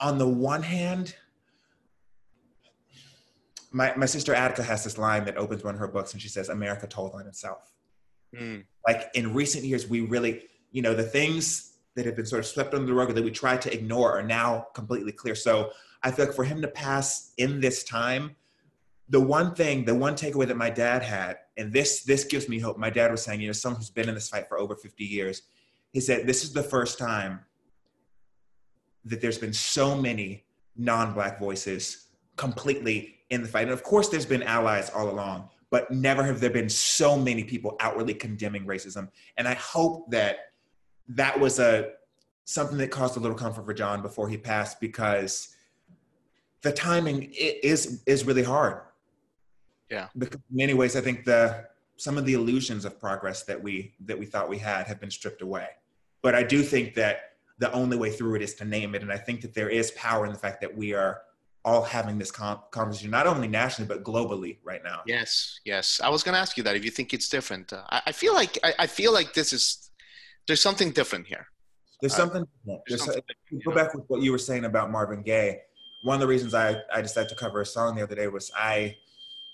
on 0.00 0.16
the 0.16 0.28
one 0.28 0.62
hand, 0.62 1.14
my, 3.70 3.94
my 3.96 4.06
sister 4.06 4.34
Attica 4.34 4.62
has 4.62 4.84
this 4.84 4.98
line 4.98 5.24
that 5.24 5.36
opens 5.36 5.64
one 5.64 5.74
of 5.74 5.80
her 5.80 5.88
books 5.88 6.12
and 6.12 6.22
she 6.22 6.28
says, 6.28 6.48
America 6.48 6.86
told 6.86 7.14
on 7.14 7.26
itself. 7.26 7.72
Mm. 8.34 8.64
Like 8.86 9.10
in 9.14 9.34
recent 9.34 9.64
years, 9.64 9.88
we 9.88 10.02
really, 10.02 10.42
you 10.70 10.82
know, 10.82 10.94
the 10.94 11.02
things 11.02 11.76
that 11.94 12.06
have 12.06 12.16
been 12.16 12.26
sort 12.26 12.40
of 12.40 12.46
swept 12.46 12.74
under 12.74 12.86
the 12.86 12.94
rug 12.94 13.14
that 13.14 13.24
we 13.24 13.30
tried 13.30 13.60
to 13.62 13.72
ignore 13.72 14.18
are 14.18 14.22
now 14.22 14.66
completely 14.74 15.12
clear. 15.12 15.34
So 15.34 15.70
I 16.02 16.10
feel 16.10 16.26
like 16.26 16.34
for 16.34 16.44
him 16.44 16.62
to 16.62 16.68
pass 16.68 17.32
in 17.38 17.60
this 17.60 17.84
time, 17.84 18.36
the 19.08 19.20
one 19.20 19.54
thing, 19.54 19.84
the 19.84 19.94
one 19.94 20.14
takeaway 20.14 20.46
that 20.46 20.56
my 20.56 20.70
dad 20.70 21.02
had, 21.02 21.38
and 21.56 21.72
this 21.72 22.02
this 22.04 22.24
gives 22.24 22.48
me 22.48 22.58
hope. 22.58 22.76
My 22.76 22.90
dad 22.90 23.10
was 23.10 23.22
saying, 23.22 23.40
you 23.40 23.46
know, 23.46 23.52
someone 23.52 23.80
who's 23.80 23.90
been 23.90 24.08
in 24.08 24.14
this 24.14 24.28
fight 24.28 24.48
for 24.48 24.58
over 24.58 24.76
50 24.76 25.02
years, 25.02 25.42
he 25.92 26.00
said, 26.00 26.26
this 26.26 26.44
is 26.44 26.52
the 26.52 26.62
first 26.62 26.98
time 26.98 27.40
that 29.06 29.20
there's 29.20 29.38
been 29.38 29.54
so 29.54 29.96
many 29.96 30.44
non-black 30.76 31.40
voices 31.40 32.08
completely 32.36 33.17
in 33.30 33.42
the 33.42 33.48
fight. 33.48 33.62
And 33.62 33.72
of 33.72 33.82
course, 33.82 34.08
there's 34.08 34.26
been 34.26 34.42
allies 34.42 34.90
all 34.90 35.08
along, 35.10 35.48
but 35.70 35.90
never 35.90 36.22
have 36.24 36.40
there 36.40 36.50
been 36.50 36.68
so 36.68 37.16
many 37.18 37.44
people 37.44 37.76
outwardly 37.80 38.14
condemning 38.14 38.66
racism. 38.66 39.08
And 39.36 39.46
I 39.46 39.54
hope 39.54 40.10
that 40.10 40.52
that 41.08 41.38
was 41.38 41.58
a 41.58 41.92
something 42.44 42.78
that 42.78 42.90
caused 42.90 43.16
a 43.16 43.20
little 43.20 43.36
comfort 43.36 43.66
for 43.66 43.74
John 43.74 44.00
before 44.00 44.28
he 44.28 44.38
passed, 44.38 44.80
because 44.80 45.48
the 46.62 46.72
timing 46.72 47.30
is 47.34 48.02
is 48.06 48.24
really 48.24 48.42
hard. 48.42 48.82
Yeah. 49.90 50.08
Because 50.16 50.40
in 50.50 50.56
many 50.56 50.74
ways, 50.74 50.96
I 50.96 51.00
think 51.00 51.24
the 51.24 51.66
some 51.96 52.16
of 52.16 52.24
the 52.24 52.34
illusions 52.34 52.84
of 52.84 52.98
progress 52.98 53.42
that 53.44 53.62
we 53.62 53.94
that 54.06 54.18
we 54.18 54.26
thought 54.26 54.48
we 54.48 54.58
had 54.58 54.86
have 54.86 55.00
been 55.00 55.10
stripped 55.10 55.42
away. 55.42 55.68
But 56.22 56.34
I 56.34 56.42
do 56.42 56.62
think 56.62 56.94
that 56.94 57.32
the 57.58 57.72
only 57.72 57.96
way 57.96 58.10
through 58.10 58.36
it 58.36 58.42
is 58.42 58.54
to 58.54 58.64
name 58.64 58.94
it. 58.94 59.02
And 59.02 59.12
I 59.12 59.18
think 59.18 59.40
that 59.42 59.52
there 59.52 59.68
is 59.68 59.90
power 59.92 60.24
in 60.26 60.32
the 60.32 60.38
fact 60.38 60.60
that 60.60 60.76
we 60.76 60.94
are 60.94 61.22
all 61.68 61.82
having 61.82 62.16
this 62.18 62.30
conversation, 62.30 63.10
not 63.10 63.26
only 63.26 63.46
nationally 63.46 63.86
but 63.86 64.02
globally 64.02 64.56
right 64.64 64.82
now. 64.82 65.02
Yes, 65.06 65.60
yes. 65.64 66.00
I 66.02 66.08
was 66.08 66.22
going 66.22 66.32
to 66.32 66.38
ask 66.38 66.56
you 66.56 66.62
that 66.62 66.76
if 66.76 66.84
you 66.84 66.90
think 66.90 67.12
it's 67.12 67.28
different. 67.28 67.72
Uh, 67.72 67.82
I, 67.90 68.02
I, 68.06 68.12
feel 68.12 68.32
like 68.32 68.58
I, 68.64 68.72
I, 68.78 68.86
feel 68.86 69.12
like 69.12 69.34
this 69.34 69.52
is 69.52 69.90
there's 70.46 70.62
something 70.62 70.90
different 70.92 71.26
here. 71.26 71.46
There's 72.00 72.14
uh, 72.14 72.22
something. 72.22 72.44
Different. 72.64 72.82
There's 72.88 73.04
something 73.04 73.22
different, 73.28 73.64
go 73.64 73.70
know? 73.70 73.76
back 73.76 73.94
with 73.94 74.04
what 74.08 74.22
you 74.22 74.32
were 74.32 74.38
saying 74.38 74.64
about 74.64 74.90
Marvin 74.90 75.22
Gaye. 75.22 75.60
One 76.04 76.14
of 76.14 76.20
the 76.20 76.26
reasons 76.26 76.54
I, 76.54 76.80
I 76.92 77.02
decided 77.02 77.28
to 77.28 77.34
cover 77.34 77.60
a 77.60 77.66
song 77.66 77.96
the 77.96 78.02
other 78.02 78.14
day 78.14 78.28
was 78.28 78.50
I, 78.56 78.96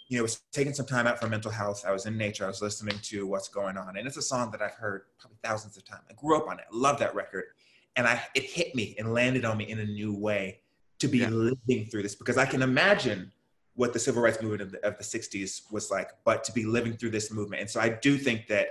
you 0.09 0.19
know, 0.19 0.23
was 0.23 0.41
taking 0.53 0.73
some 0.73 0.87
time 0.87 1.09
out 1.09 1.19
for 1.19 1.27
mental 1.27 1.51
health. 1.51 1.85
I 1.85 1.91
was 1.91 2.07
in 2.07 2.17
nature. 2.17 2.45
I 2.45 2.49
was 2.49 2.63
listening 2.63 2.99
to 3.03 3.27
what's 3.27 3.49
going 3.49 3.77
on, 3.77 3.97
and 3.97 4.07
it's 4.07 4.19
a 4.19 4.23
song 4.23 4.53
that 4.53 4.63
I've 4.63 4.75
heard 4.75 5.03
probably 5.19 5.39
thousands 5.43 5.77
of 5.77 5.85
times. 5.85 6.03
I 6.09 6.13
grew 6.15 6.37
up 6.37 6.47
on 6.47 6.61
it. 6.61 6.67
Love 6.71 7.01
that 7.01 7.13
record, 7.15 7.47
and 7.97 8.07
I 8.07 8.23
it 8.37 8.45
hit 8.45 8.73
me 8.77 8.95
and 8.99 9.13
landed 9.13 9.45
on 9.45 9.57
me 9.57 9.65
in 9.69 9.81
a 9.81 9.87
new 9.87 10.15
way 10.15 10.61
to 11.05 11.09
be 11.09 11.19
yeah. 11.19 11.29
living 11.29 11.87
through 11.91 12.03
this 12.03 12.15
because 12.15 12.39
I 12.39 12.47
can 12.47 12.63
imagine 12.63 13.31
what 13.75 13.93
the 13.93 13.99
civil 13.99 14.23
rights 14.23 14.41
movement 14.41 14.63
of 14.63 14.73
the, 14.73 14.87
of 14.87 14.97
the 14.97 15.05
60s 15.05 15.71
was 15.71 15.91
like, 15.91 16.11
but 16.25 16.45
to 16.45 16.53
be 16.53 16.65
living 16.65 16.97
through 16.97 17.11
this 17.11 17.31
movement. 17.31 17.61
And 17.61 17.71
so 17.71 17.81
I 17.81 17.89
do 17.89 18.17
think 18.17 18.47
that 18.49 18.69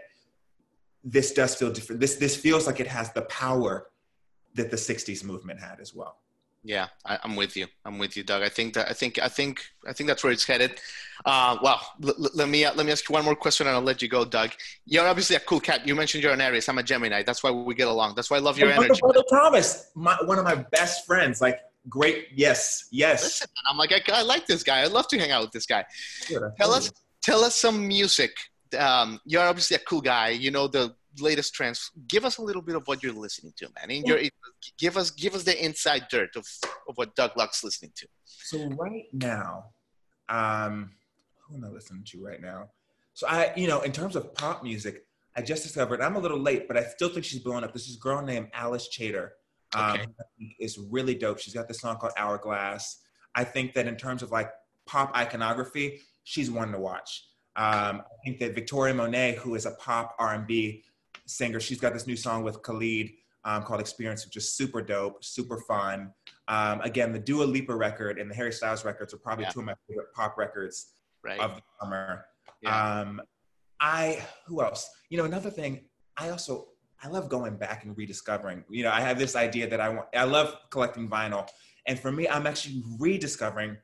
this 1.04 1.34
does 1.34 1.56
feel 1.56 1.72
different. 1.72 2.00
This, 2.00 2.16
this 2.16 2.36
feels 2.36 2.66
like 2.66 2.80
it 2.80 2.88
has 2.88 3.12
the 3.12 3.24
power 3.24 3.88
that 4.56 4.72
the 4.72 4.78
60s 4.78 5.24
movement 5.24 5.60
had 5.60 5.80
as 5.80 5.94
well. 5.94 6.18
Yeah, 6.66 6.88
I, 7.06 7.20
am 7.26 7.36
with 7.36 7.58
you. 7.58 7.68
I'm 7.84 8.00
with 8.00 8.16
you, 8.16 8.24
Doug. 8.24 8.42
I 8.42 8.48
think 8.48 8.76
that 8.76 8.90
I 8.90 8.94
think 8.94 9.20
I 9.20 9.28
think 9.28 9.66
I 9.86 9.92
think 9.92 10.08
that's 10.08 10.24
where 10.24 10.32
it's 10.32 10.46
headed. 10.46 10.80
Uh, 11.26 11.58
well, 11.62 11.82
l- 12.02 12.16
l- 12.18 12.30
let 12.36 12.48
me 12.48 12.64
uh, 12.64 12.74
let 12.74 12.86
me 12.86 12.94
ask 12.94 13.10
you 13.10 13.14
one 13.14 13.26
more 13.26 13.36
question, 13.36 13.68
and 13.68 13.76
I'll 13.76 13.82
let 13.82 14.02
you 14.02 14.08
go, 14.08 14.24
Doug. 14.24 14.52
You're 14.86 15.06
obviously 15.06 15.36
a 15.36 15.42
cool 15.42 15.60
cat. 15.60 15.86
You 15.86 15.94
mentioned 15.94 16.24
you're 16.24 16.32
an 16.32 16.40
Aries. 16.40 16.70
I'm 16.70 16.78
a 16.78 16.84
Gemini. 16.84 17.22
That's 17.22 17.44
why 17.44 17.52
we 17.52 17.76
get 17.76 17.90
along. 17.90 18.14
That's 18.16 18.32
why 18.32 18.38
I 18.38 18.40
love 18.40 18.58
your 18.58 18.72
energy. 18.72 19.02
Brother 19.02 19.24
Thomas, 19.30 19.92
my, 19.94 20.16
one 20.24 20.40
of 20.40 20.46
my 20.46 20.56
best 20.56 21.06
friends. 21.06 21.42
Like 21.42 21.60
great. 21.90 22.28
Yes, 22.34 22.88
yes. 22.92 23.24
Listen, 23.24 23.48
I'm 23.70 23.78
like, 23.78 23.92
I, 23.92 24.02
I, 24.20 24.22
like 24.22 24.46
this 24.48 24.64
guy. 24.64 24.84
I'd 24.84 24.92
love 24.92 25.08
to 25.10 25.20
hang 25.20 25.32
out 25.32 25.42
with 25.42 25.52
this 25.52 25.66
guy. 25.66 25.86
tell 26.58 26.72
us, 26.72 26.92
tell 27.22 27.44
us 27.44 27.56
some 27.56 27.88
music. 27.88 28.32
Um, 28.78 29.20
you're 29.26 29.44
obviously 29.44 29.76
a 29.76 29.80
cool 29.80 30.02
guy. 30.02 30.30
You 30.30 30.52
know 30.52 30.68
the 30.68 30.96
latest 31.20 31.54
trends. 31.54 31.92
Give 32.08 32.26
us 32.26 32.38
a 32.38 32.42
little 32.42 32.62
bit 32.62 32.76
of 32.76 32.84
what 32.88 33.04
you're 33.04 33.14
listening 33.14 33.54
to, 33.58 33.68
man. 33.80 33.92
In 33.92 34.06
your, 34.06 34.20
give 34.78 34.98
us, 34.98 35.12
give 35.12 35.36
us 35.36 35.44
the 35.44 35.64
inside 35.64 36.08
dirt 36.10 36.36
of, 36.36 36.46
of 36.88 36.98
what 36.98 37.16
Doug 37.16 37.32
Locke's 37.38 37.64
listening 37.64 37.92
to. 37.98 38.08
So 38.26 38.68
right 38.70 39.06
now, 39.14 39.66
um, 40.30 40.92
who 41.48 41.56
am 41.56 41.66
I 41.66 41.68
listening 41.68 42.04
to 42.06 42.24
right 42.24 42.42
now? 42.42 42.70
So 43.14 43.28
I, 43.28 43.54
you 43.56 43.68
know, 43.68 43.82
in 43.82 43.92
terms 43.92 44.16
of 44.16 44.34
pop 44.34 44.64
music, 44.64 45.06
I 45.36 45.42
just 45.42 45.64
discovered. 45.64 46.02
I'm 46.02 46.16
a 46.16 46.20
little 46.20 46.40
late, 46.40 46.68
but 46.68 46.78
I 46.78 46.84
still 46.84 47.10
think 47.10 47.26
she's 47.26 47.40
blowing 47.40 47.64
up. 47.64 47.74
This 47.74 47.88
is 47.88 47.98
a 47.98 48.00
girl 48.00 48.22
named 48.22 48.50
Alice 48.54 48.88
Chater. 48.92 49.34
Um, 49.76 50.00
is 50.60 50.78
really 50.78 51.16
dope. 51.16 51.40
She's 51.40 51.54
got 51.54 51.68
this 51.68 51.82
song 51.82 51.98
called 51.98 52.14
Hourglass. 52.18 53.00
I 53.36 53.44
think 53.44 53.74
that 53.74 53.88
in 53.88 53.96
terms 53.96 54.22
of 54.22 54.32
like 54.32 54.52
pop 54.86 55.16
iconography, 55.16 56.02
she's 56.24 56.52
one 56.52 56.72
to 56.72 56.80
watch. 56.80 57.26
Um, 57.56 58.02
I 58.02 58.16
think 58.26 58.40
that 58.40 58.56
Victoria 58.56 58.94
Monet, 58.94 59.36
who 59.36 59.56
is 59.56 59.66
a 59.66 59.72
pop 59.72 60.16
R&B 60.20 60.84
singer, 61.26 61.60
she's 61.60 61.80
got 61.80 61.94
this 61.94 62.08
new 62.08 62.16
song 62.16 62.44
with 62.44 62.62
Khalid 62.64 63.12
um, 63.46 63.64
called 63.64 63.80
Experience, 63.80 64.26
which 64.26 64.38
is 64.38 64.54
super 64.54 64.82
dope, 64.82 65.24
super 65.24 65.58
fun. 65.60 66.12
Um, 66.48 66.82
again, 66.82 67.12
the 67.12 67.20
Dua 67.20 67.44
Lipa 67.44 67.76
record 67.76 68.20
and 68.20 68.30
the 68.30 68.36
Harry 68.36 68.52
Styles 68.52 68.86
records 68.86 69.14
are 69.14 69.18
probably 69.18 69.46
yeah. 69.46 69.52
two 69.52 69.60
of 69.60 69.66
my 69.66 69.76
favorite 69.88 70.14
pop 70.14 70.38
records 70.38 70.94
right. 71.24 71.40
of 71.40 71.56
the 71.56 71.62
summer. 71.82 72.26
Yeah. 72.62 73.00
Um, 73.02 73.22
I 73.80 74.26
who 74.48 74.64
else? 74.64 74.90
You 75.10 75.18
know, 75.18 75.26
another 75.26 75.50
thing. 75.50 75.86
I 76.18 76.30
also 76.30 76.70
I 77.04 77.10
love 77.10 77.28
going 77.28 77.58
back 77.58 77.84
and 77.84 77.98
rediscovering. 77.98 78.64
You 78.70 78.84
know, 78.84 78.92
I 78.92 79.02
have 79.02 79.20
this 79.20 79.36
idea 79.36 79.70
that 79.70 79.82
I 79.82 79.90
want, 79.90 80.08
I 80.16 80.24
love 80.24 80.56
collecting 80.70 81.10
vinyl. 81.10 81.48
And 81.86 82.00
for 82.00 82.12
me, 82.12 82.28
I'm 82.30 82.48
actually 82.48 82.82
rediscovering 82.98 83.78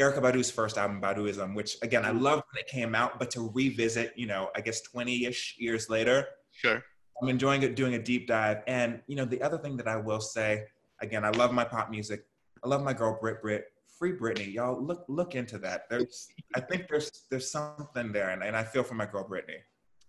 Erykah 0.00 0.20
Badu's 0.20 0.50
first 0.50 0.76
album, 0.76 1.00
Baduism, 1.00 1.54
which 1.54 1.76
again, 1.82 2.04
I 2.04 2.10
loved 2.10 2.42
when 2.52 2.60
it 2.60 2.66
came 2.66 2.96
out, 2.96 3.18
but 3.18 3.30
to 3.32 3.50
revisit, 3.54 4.12
you 4.16 4.26
know, 4.26 4.50
I 4.56 4.60
guess 4.60 4.80
20 4.80 5.26
ish 5.26 5.54
years 5.56 5.88
later. 5.88 6.26
Sure. 6.50 6.82
I'm 7.22 7.28
enjoying 7.28 7.62
it, 7.62 7.76
doing 7.76 7.94
a 7.94 8.02
deep 8.02 8.26
dive. 8.26 8.62
And, 8.66 9.00
you 9.06 9.14
know, 9.14 9.24
the 9.24 9.40
other 9.40 9.58
thing 9.58 9.76
that 9.76 9.86
I 9.86 9.96
will 9.96 10.20
say, 10.20 10.64
again, 11.00 11.24
I 11.24 11.30
love 11.30 11.52
my 11.52 11.64
pop 11.64 11.90
music. 11.90 12.26
I 12.64 12.68
love 12.68 12.82
my 12.82 12.92
girl, 12.92 13.18
Brit 13.20 13.40
Brit. 13.40 13.66
Free 13.98 14.12
Britney, 14.12 14.52
y'all 14.52 14.82
look 14.82 15.04
look 15.06 15.36
into 15.36 15.56
that. 15.58 15.82
There's, 15.88 16.26
I 16.56 16.60
think 16.60 16.88
there's 16.88 17.26
there's 17.30 17.48
something 17.48 18.10
there, 18.10 18.30
and, 18.30 18.42
and 18.42 18.56
I 18.56 18.64
feel 18.64 18.82
for 18.82 18.94
my 18.94 19.06
girl 19.06 19.26
Britney. 19.26 19.58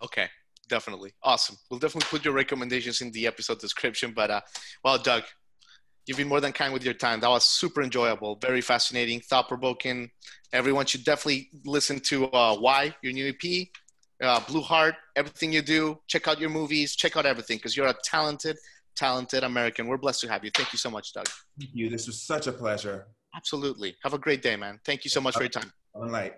Okay, 0.03 0.27
definitely. 0.69 1.13
Awesome. 1.23 1.57
We'll 1.69 1.79
definitely 1.79 2.07
put 2.09 2.25
your 2.25 2.33
recommendations 2.33 3.01
in 3.01 3.11
the 3.11 3.27
episode 3.27 3.59
description. 3.59 4.13
But 4.15 4.31
uh, 4.31 4.41
well, 4.83 4.97
Doug, 4.97 5.23
you've 6.05 6.17
been 6.17 6.27
more 6.27 6.41
than 6.41 6.51
kind 6.51 6.73
with 6.73 6.83
your 6.83 6.93
time. 6.93 7.19
That 7.19 7.29
was 7.29 7.45
super 7.45 7.81
enjoyable, 7.81 8.37
very 8.41 8.61
fascinating, 8.61 9.19
thought 9.21 9.47
provoking. 9.47 10.09
Everyone 10.53 10.85
should 10.85 11.03
definitely 11.03 11.49
listen 11.65 11.99
to 12.01 12.25
uh, 12.31 12.55
Why, 12.55 12.95
your 13.01 13.13
new 13.13 13.29
EP, 13.29 13.67
uh, 14.21 14.39
Blue 14.41 14.61
Heart, 14.61 14.95
everything 15.15 15.51
you 15.51 15.61
do. 15.61 15.99
Check 16.07 16.27
out 16.27 16.39
your 16.39 16.49
movies, 16.49 16.95
check 16.95 17.17
out 17.17 17.25
everything 17.25 17.57
because 17.57 17.75
you're 17.75 17.87
a 17.87 17.95
talented, 18.03 18.57
talented 18.95 19.43
American. 19.43 19.87
We're 19.87 19.97
blessed 19.97 20.21
to 20.21 20.27
have 20.29 20.43
you. 20.43 20.51
Thank 20.55 20.73
you 20.73 20.79
so 20.79 20.89
much, 20.89 21.13
Doug. 21.13 21.27
Thank 21.59 21.71
you. 21.73 21.89
This 21.89 22.07
was 22.07 22.21
such 22.21 22.47
a 22.47 22.51
pleasure. 22.51 23.07
Absolutely. 23.35 23.95
Have 24.03 24.13
a 24.13 24.19
great 24.19 24.41
day, 24.41 24.55
man. 24.55 24.79
Thank 24.85 25.03
you 25.03 25.09
so 25.09 25.19
much 25.19 25.35
for 25.35 25.43
your 25.43 25.49
time. 25.49 25.71
All 25.93 26.09
right. 26.09 26.35